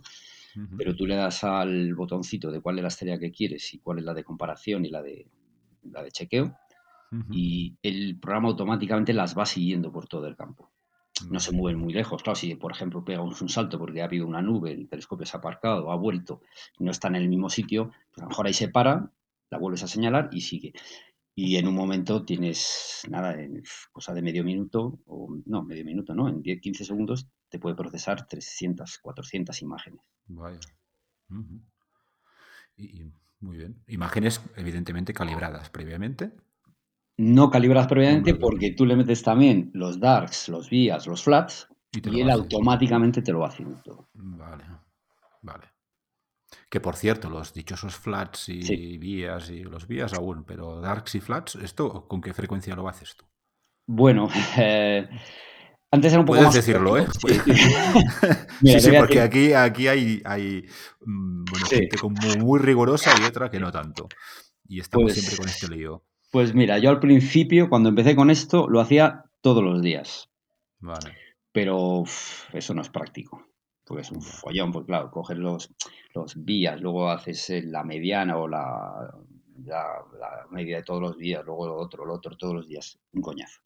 [0.76, 4.00] pero tú le das al botoncito de cuál es la estrella que quieres y cuál
[4.00, 5.28] es la de comparación y la de,
[5.84, 6.58] la de chequeo,
[7.30, 10.72] y el programa automáticamente las va siguiendo por todo el campo.
[11.30, 12.24] No se mueven muy lejos.
[12.24, 15.36] Claro, si por ejemplo pegamos un salto porque ha habido una nube, el telescopio se
[15.36, 16.42] ha aparcado, ha vuelto,
[16.80, 19.12] no está en el mismo sitio, pues a lo mejor ahí se para,
[19.50, 20.74] la vuelves a señalar y sigue.
[21.36, 26.14] Y en un momento tienes, nada, en cosa de medio minuto, o no, medio minuto,
[26.14, 30.02] no, en 10, 15 segundos te puede procesar 300, 400 imágenes.
[30.28, 30.60] Vaya.
[32.78, 33.06] y,
[33.40, 33.82] muy bien.
[33.88, 36.34] Imágenes evidentemente calibradas previamente.
[37.18, 42.20] No calibras previamente porque tú le metes también los darks, los vías, los flats y,
[42.20, 44.10] él automáticamente te lo va haciendo todo.
[44.14, 44.64] Vale,
[45.42, 45.66] vale.
[46.70, 51.20] Que por cierto, los dichosos flats y vías y los vías aún, pero darks y
[51.20, 53.26] flats, ¿esto con qué frecuencia lo haces tú?
[53.88, 55.10] Bueno, eh,
[55.92, 57.08] antes era un poco Puedes decirlo, ¿eh?
[58.62, 60.66] sí, sí, porque aquí, aquí hay, hay
[61.02, 64.08] mm, gente como muy rigurosa y otra que no tanto.
[64.68, 66.04] Y estamos pues siempre con este lío.
[66.32, 70.30] Pues mira, yo al principio, cuando empecé con esto, lo hacía todos los días.
[70.80, 71.18] Vale.
[71.52, 72.04] Pero
[72.54, 73.44] eso no es práctico.
[73.90, 75.70] Porque es un follón, pues claro, coges los,
[76.14, 79.12] los vías, luego haces eh, la mediana o la,
[79.66, 80.06] la,
[80.52, 83.00] media de todos los días, luego lo otro, lo otro, todos los días.
[83.14, 83.62] Un coñazo.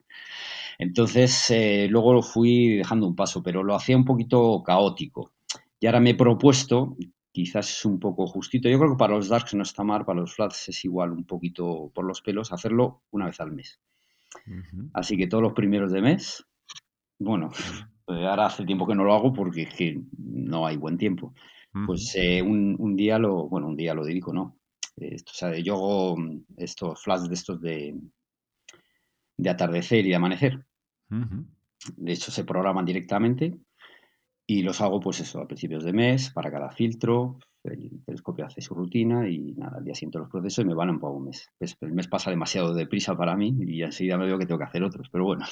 [0.79, 5.33] Entonces, eh, luego lo fui dejando un paso, pero lo hacía un poquito caótico.
[5.77, 6.95] Y ahora me he propuesto
[7.33, 8.69] quizás es un poco justito.
[8.69, 11.25] Yo creo que para los darks no está mal, para los flats es igual un
[11.25, 13.81] poquito por los pelos, hacerlo una vez al mes.
[14.93, 16.45] Así que todos los primeros de mes,
[17.19, 17.51] bueno,
[18.07, 21.33] ahora hace tiempo que no lo hago porque es que no hay buen tiempo.
[21.87, 24.59] Pues eh, un, día lo, bueno, un día lo dedico, ¿no?
[24.95, 26.17] o sea, yo hago
[26.57, 27.99] estos flats de estos de,
[29.37, 30.65] de atardecer y de amanecer.
[31.97, 33.57] De hecho, se programan directamente
[34.45, 37.39] y los hago, pues eso, a principios de mes, para cada filtro.
[37.63, 40.89] El telescopio hace su rutina y nada, al día siguiente los proceso y me van
[40.89, 41.49] un poco un mes.
[41.57, 44.65] Pues, el mes pasa demasiado deprisa para mí y enseguida me veo que tengo que
[44.65, 45.45] hacer otros, pero bueno.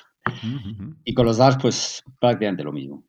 [1.06, 3.06] Y con los DAS, pues prácticamente lo mismo.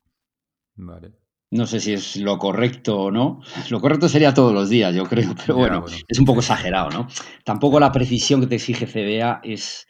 [0.76, 1.12] Vale.
[1.50, 3.42] No sé si es lo correcto o no.
[3.70, 7.08] Lo correcto sería todos los días, yo creo, pero bueno, es un poco exagerado, ¿no?
[7.44, 9.86] Tampoco la precisión que te exige CBA es,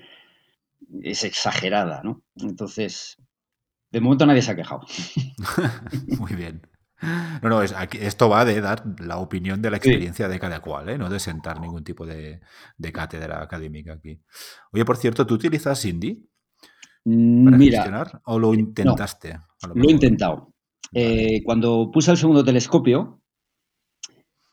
[1.03, 2.22] es exagerada, ¿no?
[2.37, 3.16] Entonces,
[3.92, 4.87] de momento nadie se ha quejado.
[6.18, 6.62] Muy bien.
[7.42, 10.88] No, no, es, esto va de dar la opinión de la experiencia de cada cual,
[10.88, 10.98] ¿eh?
[10.98, 12.40] no de sentar ningún tipo de,
[12.92, 14.20] cátedra académica aquí.
[14.72, 16.22] Oye, por cierto, ¿tú utilizas Indie
[17.04, 19.40] para Mira, gestionar o lo intentaste?
[19.74, 20.52] lo he intentado.
[20.92, 23.22] Eh, cuando puse el segundo telescopio,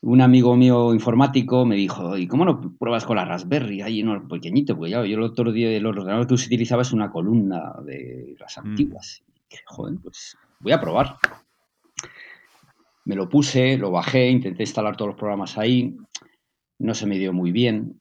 [0.02, 3.82] un amigo mío informático me dijo, ¿y cómo no pruebas con la Raspberry?
[3.82, 7.12] Ahí no, pequeñito, porque ya, yo el otro día el ordenador que utilizaba es una
[7.12, 8.60] columna de las mm.
[8.62, 9.24] antiguas.
[9.66, 11.18] joder, pues voy a probar.
[13.10, 15.98] Me lo puse, lo bajé, intenté instalar todos los programas ahí,
[16.78, 18.00] no se me dio muy bien.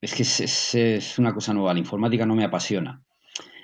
[0.00, 3.02] Es que es, una cosa nueva, la informática no me apasiona.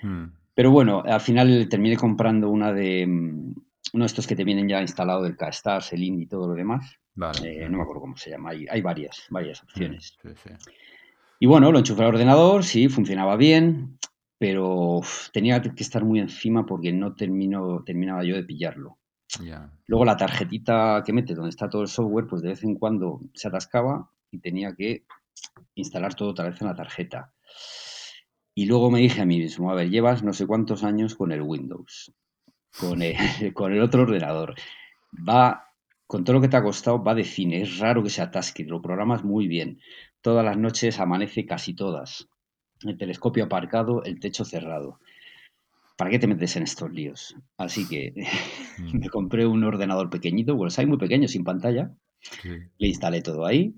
[0.02, 0.24] Mm.
[0.54, 3.54] Pero bueno, al final terminé comprando una de mm,
[3.94, 6.52] uno de estos que te vienen ya instalado del K-Stars, el INDI y todo lo
[6.52, 6.98] demás.
[7.42, 10.18] Eh, no me acuerdo cómo se llama, hay, hay varias, varias opciones.
[11.40, 13.98] Y bueno, lo enchufé al ordenador, sí, funcionaba bien,
[14.36, 15.00] pero
[15.32, 18.98] tenía que estar muy encima porque no termino, terminaba yo de pillarlo.
[19.86, 23.20] Luego la tarjetita que mete donde está todo el software, pues de vez en cuando
[23.34, 25.04] se atascaba y tenía que
[25.74, 27.32] instalar todo otra vez en la tarjeta.
[28.54, 31.32] Y luego me dije a mí mismo, a ver, llevas no sé cuántos años con
[31.32, 32.12] el Windows,
[32.78, 33.14] con el,
[33.54, 34.54] con el otro ordenador.
[35.28, 35.72] Va,
[36.06, 37.62] con todo lo que te ha costado, va de cine.
[37.62, 39.80] Es raro que se atasque, lo programas muy bien.
[40.22, 42.28] Todas las noches amanece casi todas.
[42.82, 44.98] El telescopio aparcado, el techo cerrado.
[45.96, 47.34] ¿para qué te metes en estos líos?
[47.56, 48.12] Así que
[48.78, 48.98] mm.
[48.98, 51.94] me compré un ordenador pequeñito, bueno, hay muy pequeño, sin pantalla.
[52.42, 53.74] Le instalé todo ahí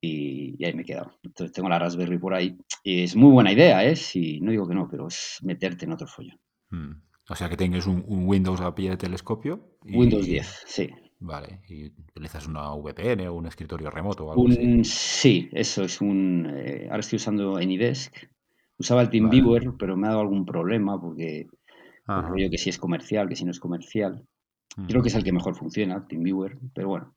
[0.00, 1.12] y, ahí me he quedado.
[1.22, 2.56] Entonces tengo la Raspberry por ahí.
[2.82, 3.96] Y es muy buena idea, ¿eh?
[3.96, 6.38] Si, no digo que no, pero es meterte en otro follón.
[6.70, 7.02] Mm.
[7.28, 9.76] O sea que tengas un, Windows a pie de telescopio.
[9.84, 10.90] Windows 10, sí.
[11.20, 14.84] Vale, y utilizas una VPN o un escritorio remoto o algo así.
[14.84, 16.50] Sí, eso es un.
[16.56, 18.14] Eh, ahora estoy usando AnyDesk
[18.80, 21.48] Usaba el TeamViewer, pero me ha dado algún problema porque
[22.50, 24.26] que si es comercial, que si no es comercial.
[24.86, 27.16] Creo que es el que mejor funciona, TeamViewer, pero bueno.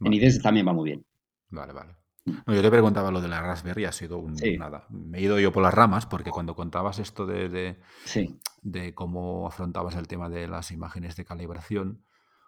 [0.00, 1.06] En IDES también va muy bien.
[1.48, 1.96] Vale, vale.
[2.26, 2.52] Mm.
[2.52, 4.86] yo te preguntaba lo de la Raspberry, ha sido un nada.
[4.90, 7.78] Me he ido yo por las ramas porque cuando contabas esto de,
[8.62, 12.04] de cómo afrontabas el tema de las imágenes de calibración,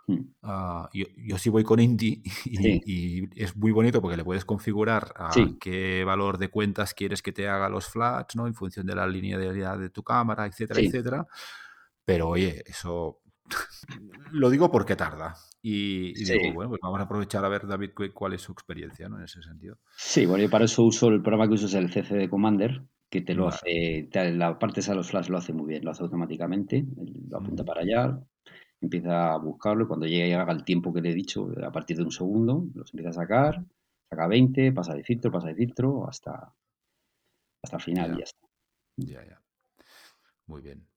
[0.07, 0.19] Mm.
[0.43, 5.31] Ah, yo, sí voy con Indy y, es muy bonito porque le puedes configurar a
[5.61, 8.47] qué valor de cuentas quieres que te haga los flats, ¿no?
[8.47, 11.27] En función de la línea de, de tu cámara, etcétera, etcétera.
[12.05, 13.23] Pero oye, eso
[14.33, 15.35] lo digo porque tarda.
[15.65, 19.19] Y, digo, bueno, pues vamos a aprovechar a ver, David, cuál es su experiencia ¿no?
[19.19, 19.79] en ese sentido.
[19.97, 23.21] Sí, bueno, yo para eso uso el programa que uso es el CC Commander, que
[23.21, 26.85] te lo hace, la parte de los flash lo hace muy bien, lo hace automáticamente,
[27.29, 28.19] lo apunta para allá,
[28.81, 31.71] empieza a buscarlo y cuando llegue y haga el tiempo que le he dicho, a
[31.71, 33.65] partir de un segundo, los empieza a sacar,
[34.11, 36.53] saca 20, pasa de filtro, pasa de filtro, hasta,
[37.63, 38.47] hasta el final y ya está.
[38.97, 39.43] Ya, ya.
[40.47, 40.92] Muy bien.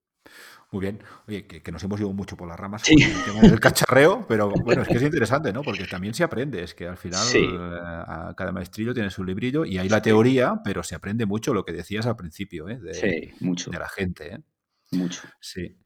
[0.72, 1.00] Muy bien.
[1.28, 4.50] Oye, que, nos hemos ido mucho por las ramas con el tema del cacharreo, pero
[4.50, 5.62] bueno, es que es interesante, ¿no?
[5.62, 9.78] Porque también se aprende, es que al final eh, cada maestrillo tiene su librillo y
[9.78, 12.78] hay la teoría, pero se aprende mucho lo que decías al principio, ¿eh?
[12.80, 13.72] De, mucho.
[13.72, 14.40] de la gente, ¿eh?
[14.92, 15.22] Mucho.
[15.40, 15.78] Sí.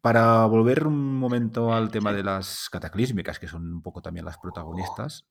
[0.00, 4.38] Para volver un momento al tema de las cataclísmicas, que son un poco también las
[4.38, 5.26] protagonistas,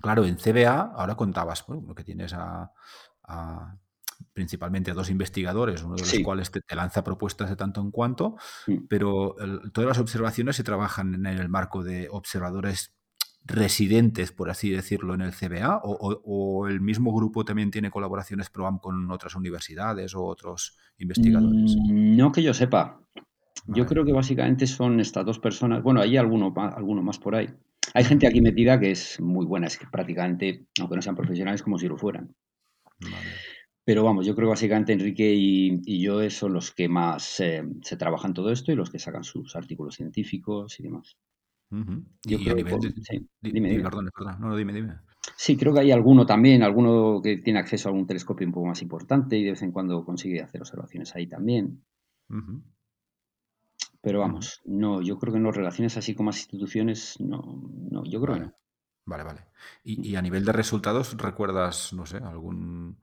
[0.00, 2.70] claro, en CBA ahora contabas lo que tienes a,
[4.38, 8.36] principalmente a dos investigadores, uno de los cuales te, lanza propuestas de tanto en cuanto,
[8.68, 8.86] mm.
[8.88, 9.34] pero
[9.72, 12.94] todas las observaciones se trabajan en el marco de observadores
[13.44, 15.80] residentes, por así decirlo, en el CBA?
[15.82, 21.74] ¿O, el mismo grupo también tiene colaboraciones PROAM con otras universidades o otros investigadores?
[21.76, 23.00] Mm, no que yo sepa.
[23.66, 25.82] Yo creo que básicamente son estas dos personas.
[25.82, 27.48] Bueno, hay alguno, alguno más por ahí.
[27.92, 31.60] Hay gente aquí metida que es muy buena, es que prácticamente, aunque no sean profesionales,
[31.60, 32.32] como si lo fueran.
[33.88, 37.96] Pero vamos, yo creo que básicamente Enrique y, yo son los que más eh, se
[37.96, 41.16] trabajan todo esto y los que sacan sus artículos científicos y demás.
[41.70, 44.98] Yo creo sí, dime, Perdón, perdón, no, dime, dime.
[45.38, 48.66] Sí, creo que hay alguno también, alguno que tiene acceso a algún telescopio un poco
[48.66, 51.82] más importante y de vez en cuando consigue hacer observaciones ahí también.
[54.02, 57.40] Pero vamos, no, yo creo que no relaciones así con más instituciones, no,
[57.90, 58.44] no yo creo vale.
[58.44, 58.56] que no.
[59.06, 59.40] Vale, vale.
[59.82, 62.98] Y, y, a nivel de resultados, ¿recuerdas, no sé, algún...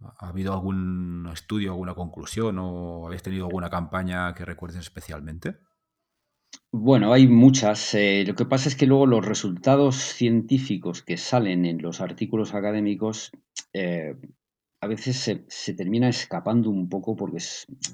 [0.00, 5.56] ¿Ha habido algún estudio, alguna conclusión o habéis tenido alguna campaña que recuerdes especialmente?
[6.72, 7.94] Bueno, hay muchas.
[7.94, 12.54] Eh, lo que pasa es que luego los resultados científicos que salen en los artículos
[12.54, 13.32] académicos
[13.72, 14.14] eh,
[14.80, 17.42] a veces se, termina escapando un poco porque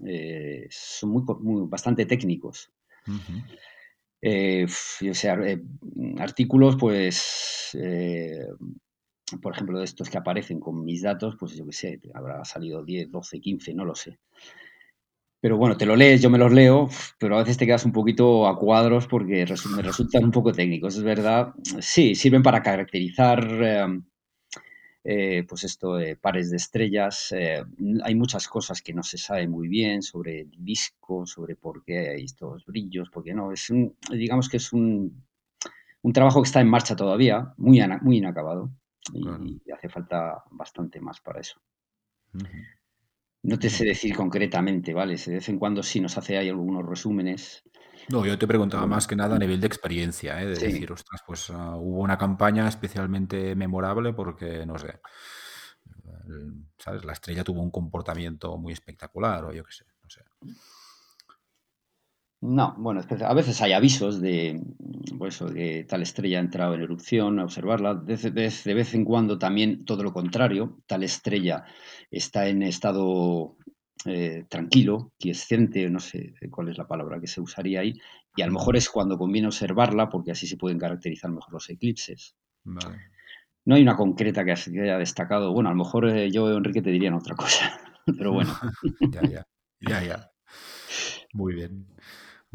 [0.04, 2.70] eh, son muy, bastante técnicos.
[4.22, 5.38] o sea,
[6.18, 7.76] artículos, pues,
[9.40, 12.84] por ejemplo, de estos que aparecen con mis datos, pues yo qué sé, habrá salido
[12.84, 14.18] 10, 12, 15, no lo sé.
[15.40, 17.92] Pero bueno, te lo lees, yo me los leo, pero a veces te quedas un
[17.92, 21.52] poquito a cuadros porque me resultan un poco técnicos, es verdad.
[21.80, 24.04] Sí, sirven para caracterizar em,
[25.04, 27.32] eh, pues esto, pares de estrellas.
[27.32, 27.62] Eh,
[28.02, 32.10] hay muchas cosas que no se sabe muy bien sobre el disco, sobre por qué
[32.10, 33.52] hay estos brillos, por qué no.
[33.52, 35.24] Es un, digamos que es un,
[36.02, 38.72] un trabajo que está en marcha todavía, muy, muy inacabado,
[39.12, 41.60] y, hace falta bastante más para eso.
[43.42, 45.16] No te sé decir concretamente, ¿vale?
[45.16, 47.62] De vez en cuando sí nos hace ahí algunos resúmenes.
[48.08, 50.46] No, yo te preguntaba más que nada a nivel de experiencia, ¿eh?
[50.46, 55.00] de decir, ostras, pues ah, hubo una campaña especialmente memorable porque, no sé,
[56.78, 57.04] ¿sabes?
[57.04, 60.22] La estrella tuvo un comportamiento muy espectacular o yo qué sé, no sé.
[62.40, 64.62] No, bueno, a veces hay avisos de,
[65.18, 67.94] pues, de tal estrella ha entrado en erupción, a observarla.
[67.94, 71.64] De, de, vez en cuando también todo lo contrario, tal estrella
[72.10, 73.56] está en estado
[74.04, 77.94] eh, tranquilo, quiescente, no sé cuál es la palabra que se usaría ahí,
[78.36, 81.68] y a lo mejor es cuando conviene observarla porque así se pueden caracterizar mejor los
[81.70, 82.36] eclipses.
[83.64, 85.52] No hay una concreta que haya destacado.
[85.52, 87.80] Bueno, a lo mejor eh, yo, Enrique, te diría otra cosa,
[88.18, 88.54] pero bueno.
[89.10, 89.46] ya, ya,
[89.80, 90.30] ya, ya.
[91.32, 91.86] Muy bien.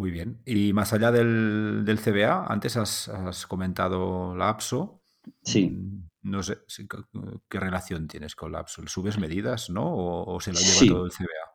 [0.01, 0.41] Muy bien.
[0.47, 4.99] Y más allá del, CBA, antes has, comentado la APSO.
[5.43, 5.69] Sí.
[5.69, 6.57] Mm, no sé
[7.47, 8.87] qué relación tienes con la APSO.
[8.87, 9.83] ¿Subes medidas, no?
[9.85, 11.51] ¿O, se la lleva todo el CBA?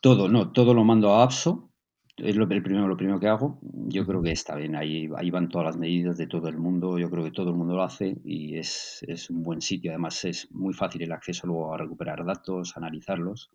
[0.00, 1.74] Todo, no, todo lo mando a APSO.
[2.16, 3.60] Es lo, el primero, lo primero que hago.
[3.60, 4.76] Yo creo que está bien.
[4.76, 6.98] Ahí, ahí van todas las medidas de todo el mundo.
[6.98, 9.90] Yo creo que todo el mundo lo hace y es, es un buen sitio.
[9.90, 13.50] Además, es muy fácil el acceso luego a recuperar datos, analizarlos.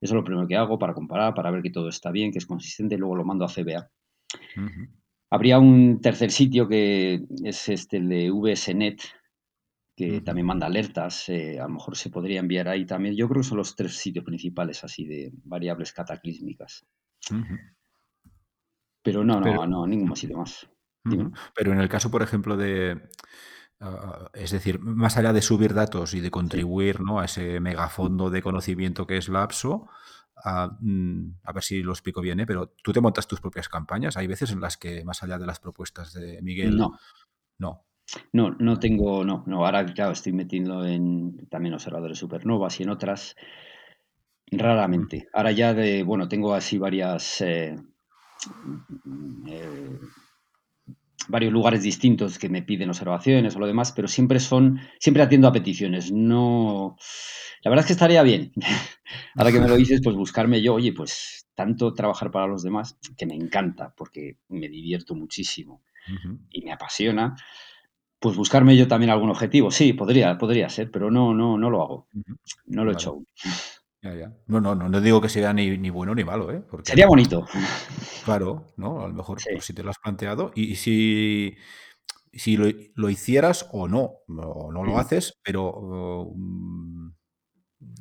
[0.00, 2.38] Eso es lo primero que hago para comparar, para ver que todo está bien, que
[2.38, 3.90] es consistente, luego lo mando a CBA.
[5.30, 9.00] Habría un tercer sitio que es este, el de VSNet,
[9.94, 11.28] que también manda alertas.
[11.28, 13.14] Eh, a lo mejor se podría enviar ahí también.
[13.14, 16.86] Yo creo que son los tres sitios principales así de variables cataclísmicas.
[19.02, 20.66] Pero no, no, no, ningún sitio más.
[21.54, 23.00] Pero en el caso, por ejemplo, de
[24.34, 27.20] Es decir, más allá de subir datos y de contribuir ¿no?
[27.20, 29.88] a ese megafondo de conocimiento que es la APSO,
[30.80, 32.46] mm, a, ver si lo explico bien, ¿eh?
[32.46, 34.18] pero tú te montas tus propias campañas.
[34.18, 36.76] Hay veces en las que, más allá de las propuestas de Miguel.
[36.76, 36.98] No.
[37.58, 37.84] No.
[38.32, 39.64] No, no tengo, no, no.
[39.64, 43.36] Ahora, claro, estoy metiendo en también observadores supernovas y en otras.
[44.50, 45.28] Raramente.
[45.32, 47.40] Ahora ya de, bueno, tengo así varias.
[47.40, 47.76] Eh,
[49.46, 49.98] eh,
[51.28, 55.48] varios lugares distintos que me piden observaciones o lo demás, pero siempre son, siempre atiendo
[55.48, 56.10] a peticiones.
[56.12, 56.96] No,
[57.62, 58.52] la verdad es que estaría bien.
[59.34, 62.98] Ahora que me lo dices, pues buscarme yo, oye, pues tanto trabajar para los demás,
[63.16, 65.82] que me encanta, porque me divierto muchísimo
[66.50, 67.36] y me apasiona.
[68.18, 69.70] Pues buscarme yo también algún objetivo.
[69.70, 72.08] Sí, podría, podría ser, pero no, no, no lo hago.
[72.66, 73.26] No lo he hecho aún.
[74.02, 76.62] No, no, no, digo que sea ni, bueno ni malo, ¿eh?
[76.84, 77.46] Sería bonito.
[78.24, 79.02] Claro, ¿no?
[79.02, 81.56] A lo mejor pues, si te lo has planteado y, si,
[82.32, 87.10] si lo, hicieras o no, o no lo haces, pero mm,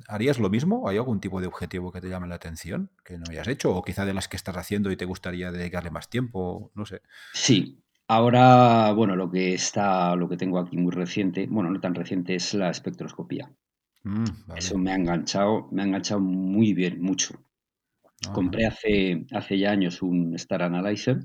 [0.08, 0.88] ¿harías lo mismo?
[0.88, 3.76] ¿Hay algún tipo de objetivo que te llame la atención que no hayas hecho?
[3.76, 7.02] O quizá de las que estás haciendo y te gustaría dedicarle más tiempo, no sé.
[7.34, 11.94] Sí, ahora, bueno, lo que está, lo que tengo aquí muy reciente, bueno, no tan
[11.94, 13.52] reciente, es la espectroscopía.
[14.04, 14.26] Mm,
[14.56, 17.36] Eso me ha enganchado, me ha enganchado muy bien, mucho.
[18.34, 21.20] Compré hace, hace ya años un Star Analyzer,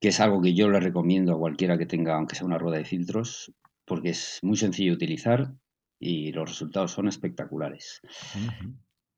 [0.00, 2.78] que es algo que yo le recomiendo a cualquiera que tenga, aunque sea una rueda
[2.78, 3.52] de filtros,
[3.84, 5.54] porque es muy sencillo de utilizar
[5.98, 8.00] y los resultados son espectaculares.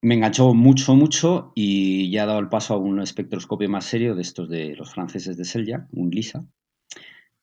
[0.02, 4.14] Me enganchó mucho, mucho y ya ha dado el paso a un espectroscopio más serio
[4.14, 6.44] de estos de los franceses de Selja, un LISA,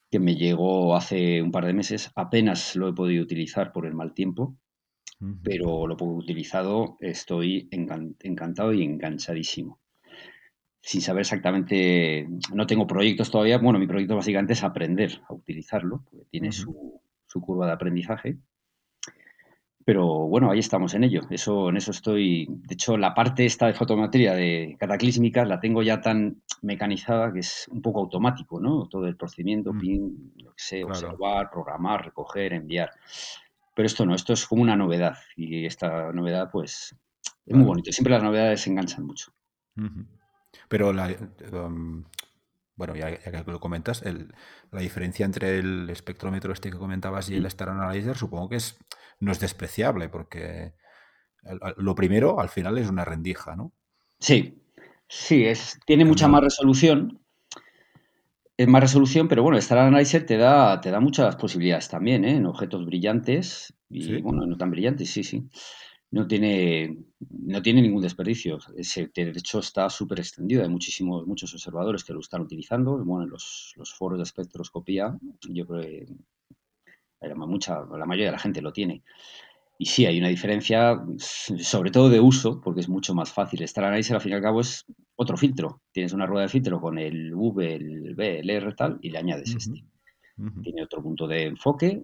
[0.10, 2.12] que me llegó hace un par de meses.
[2.16, 4.56] Apenas lo he podido utilizar por el mal tiempo,
[5.44, 9.80] pero lo poco utilizado estoy encantado y enganchadísimo.
[10.82, 13.58] Sin saber exactamente, no tengo proyectos todavía.
[13.58, 18.38] Bueno, mi proyecto básicamente es aprender a utilizarlo, porque tiene su, su curva de aprendizaje
[19.86, 21.22] pero bueno, ahí estamos en ello.
[21.30, 22.48] Eso, en eso estoy.
[22.50, 27.40] De hecho, la parte esta de fotometría de cataclísmicas la tengo ya tan mecanizada que
[27.40, 28.88] es un poco automático, ¿no?
[28.90, 29.80] Todo el procedimiento, mm.
[29.80, 32.90] pin, lo que sé, observar, programar, recoger, enviar.
[33.76, 35.18] Pero esto no, esto es como una novedad.
[35.36, 36.96] Y esta novedad, pues,
[37.46, 37.92] es muy bonito.
[37.92, 39.34] Siempre las novedades enganchan mucho.
[40.68, 41.16] Pero la,
[41.52, 42.06] um,
[42.76, 44.04] bueno, ya, que lo comentas,
[44.72, 48.78] la diferencia entre el espectrómetro este que comentabas y el Star Analyzer supongo que es
[49.20, 50.74] no es despreciable, porque
[51.78, 53.72] lo primero al final es una rendija, ¿no?
[54.20, 54.58] Sí,
[55.08, 57.22] sí, es, tiene mucha más resolución.
[58.58, 62.38] Es más resolución, pero bueno, Star Analyzer te da, te da muchas posibilidades también, ¿eh?
[62.38, 65.50] En objetos brillantes y, bueno, no tan brillantes, sí, sí.
[66.12, 66.98] No tiene,
[67.30, 68.58] no tiene ningún desperdicio.
[68.78, 70.64] Ese, de hecho, está súper extendido.
[70.64, 73.04] Hay muchísimos, muchos observadores que lo están utilizando.
[73.04, 75.18] Bueno, en los, los foros de espectroscopía,
[75.50, 76.08] yo creo que
[77.34, 79.04] mucha, la mayoría de la gente lo tiene.
[79.78, 83.62] Y sí, hay una diferencia, sobre todo de uso, porque es mucho más fácil.
[83.64, 85.82] Star Analyzer, al fin y al cabo, es otro filtro.
[85.92, 89.18] Tienes una rueda de filtro con el V, el B, el R tal, y le
[89.18, 89.84] añades este.
[90.62, 92.04] Tiene otro punto de enfoque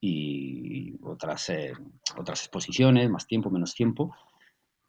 [0.00, 1.72] y otras, eh,
[2.16, 4.14] otras exposiciones, más tiempo, menos tiempo,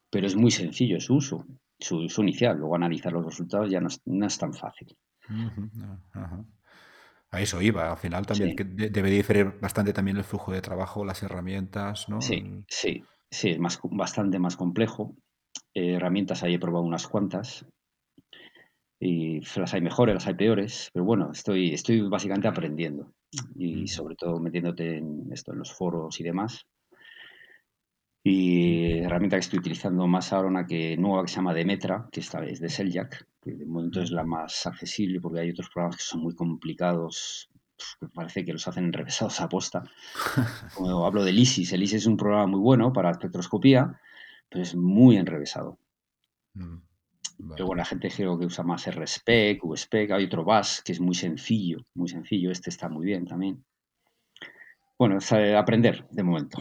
[0.09, 1.45] pero es muy sencillo su uso,
[1.79, 2.57] su uso inicial.
[2.57, 3.87] Luego analizar los resultados ya no
[4.27, 4.95] es, tan fácil.
[7.33, 11.23] A eso iba, al final también debe diferir bastante también el flujo de trabajo, las
[11.23, 12.21] herramientas, ¿no?
[12.21, 15.15] Sí, sí, sí, es más, bastante más complejo.
[15.73, 17.65] Eh, herramientas ahí he probado unas cuantas
[18.99, 23.11] y las hay mejores, las hay peores, pero bueno, estoy, estoy básicamente aprendiendo
[23.57, 26.67] y sobre todo metiéndote en esto, en los foros y demás.
[28.25, 32.21] Y herramienta que estoy utilizando más ahora, una que nueva que se llama Demetra, que
[32.21, 35.97] esta vez de Seljack, que de momento es la más accesible porque hay otros programas
[35.97, 37.49] que son muy complicados,
[37.99, 39.83] que parece que los hacen enrevesados a posta.
[40.73, 43.99] Como hablo de ISIS, el ISIS es un programa muy bueno para espectroscopía,
[44.49, 45.77] pero es muy enrevesado.
[46.53, 46.77] Mm,
[47.49, 51.01] pero bueno, la gente creo que usa más RSpec, USpec, hay otro BAS que es
[51.01, 53.65] muy sencillo, muy sencillo, este está muy bien también.
[54.97, 56.59] Bueno, es eh, aprender de momento.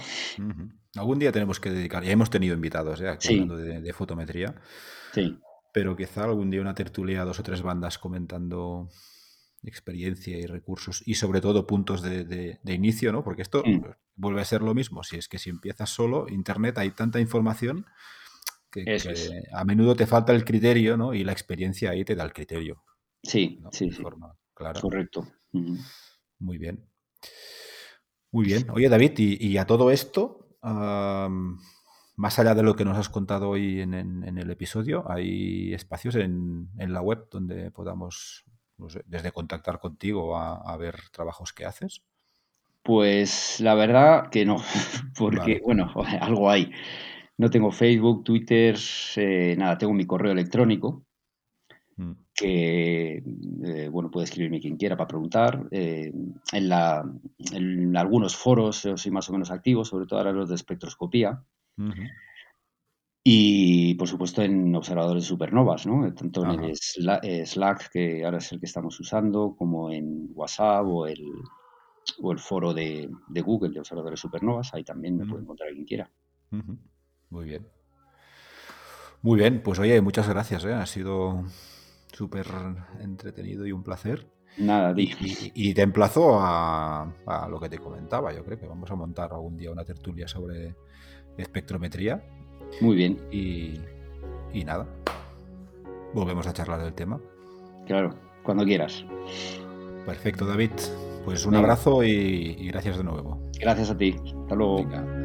[0.95, 3.09] Algún día tenemos que dedicar, ya hemos tenido invitados ¿eh?
[3.09, 4.55] aquí hablando de, fotometría.
[5.13, 5.39] Sí.
[5.73, 8.91] Pero quizá algún día una tertulia, dos o tres bandas comentando
[9.65, 13.25] experiencia y recursos y sobre todo puntos de, inicio, ¿no?
[13.25, 13.85] Porque esto mm.
[14.17, 15.03] vuelve a ser lo mismo.
[15.03, 17.87] Si es que si empiezas solo, Internet hay tanta información
[18.71, 18.99] que,
[19.53, 21.15] a menudo te falta el criterio, ¿no?
[21.15, 22.83] Y la experiencia ahí te da el criterio.
[23.23, 24.03] Sí, sí, sí.
[24.03, 25.27] Forma Correcto.
[25.53, 26.87] Muy bien.
[28.31, 28.71] Muy bien.
[28.71, 33.81] Oye, David, y a todo esto, más allá de lo que nos has contado hoy
[33.81, 38.45] en, el episodio, hay espacios en, la web donde podamos,
[39.07, 42.03] desde contactar contigo a, ver trabajos que haces.
[42.83, 44.57] Pues la verdad que no,
[45.19, 46.73] porque, bueno, algo hay.
[47.39, 48.77] No tengo Facebook, Twitter,
[49.17, 51.05] eh, nada, tengo mi correo electrónico.
[52.35, 53.23] Que,
[53.65, 55.69] eh, bueno, puede escribirme quien quiera para preguntar.
[55.71, 56.13] Eh,
[56.53, 57.05] en, la,
[57.53, 61.43] en, algunos foros soy más o menos activo, sobre todo ahora los de espectroscopía.
[63.25, 66.13] Y, por supuesto, en observadores de supernovas, ¿no?
[66.13, 71.07] Tanto en el Slack, que ahora es el que estamos usando, como en WhatsApp o
[71.07, 71.25] el,
[72.21, 74.75] o el foro de, Google de observadores supernovas.
[74.75, 76.11] Ahí también me puede encontrar quien quiera.
[77.31, 77.67] Muy bien.
[79.23, 80.65] Muy bien, pues oye, muchas gracias.
[80.65, 80.73] ¿eh?
[80.73, 81.45] Ha sido
[82.13, 82.47] súper
[83.01, 84.27] entretenido y un placer.
[84.59, 85.11] Nada, y,
[85.55, 87.11] y, te emplazo a,
[87.51, 88.35] lo que te comentaba.
[88.35, 90.75] Yo creo que vamos a montar algún día una tertulia sobre
[91.39, 92.23] espectrometría.
[92.83, 93.19] Muy bien.
[93.31, 93.81] Y,
[94.53, 94.87] y nada,
[96.13, 97.19] volvemos a charlar del tema.
[97.87, 99.05] Claro, cuando quieras.
[100.05, 100.73] Perfecto, David.
[101.25, 103.39] Pues un abrazo y, gracias de nuevo.
[103.59, 104.17] Gracias a ti.
[104.43, 104.81] Hasta luego.
[104.81, 105.22] hasta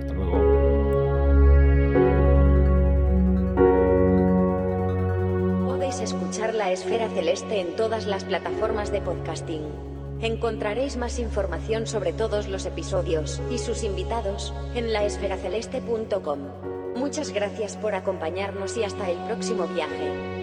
[6.78, 9.64] Esfera Celeste en todas las plataformas de podcasting.
[10.22, 16.40] Encontraréis más información sobre todos los episodios y sus invitados en laesferaceleste.com.
[16.96, 20.37] Muchas gracias por acompañarnos y hasta el próximo viaje.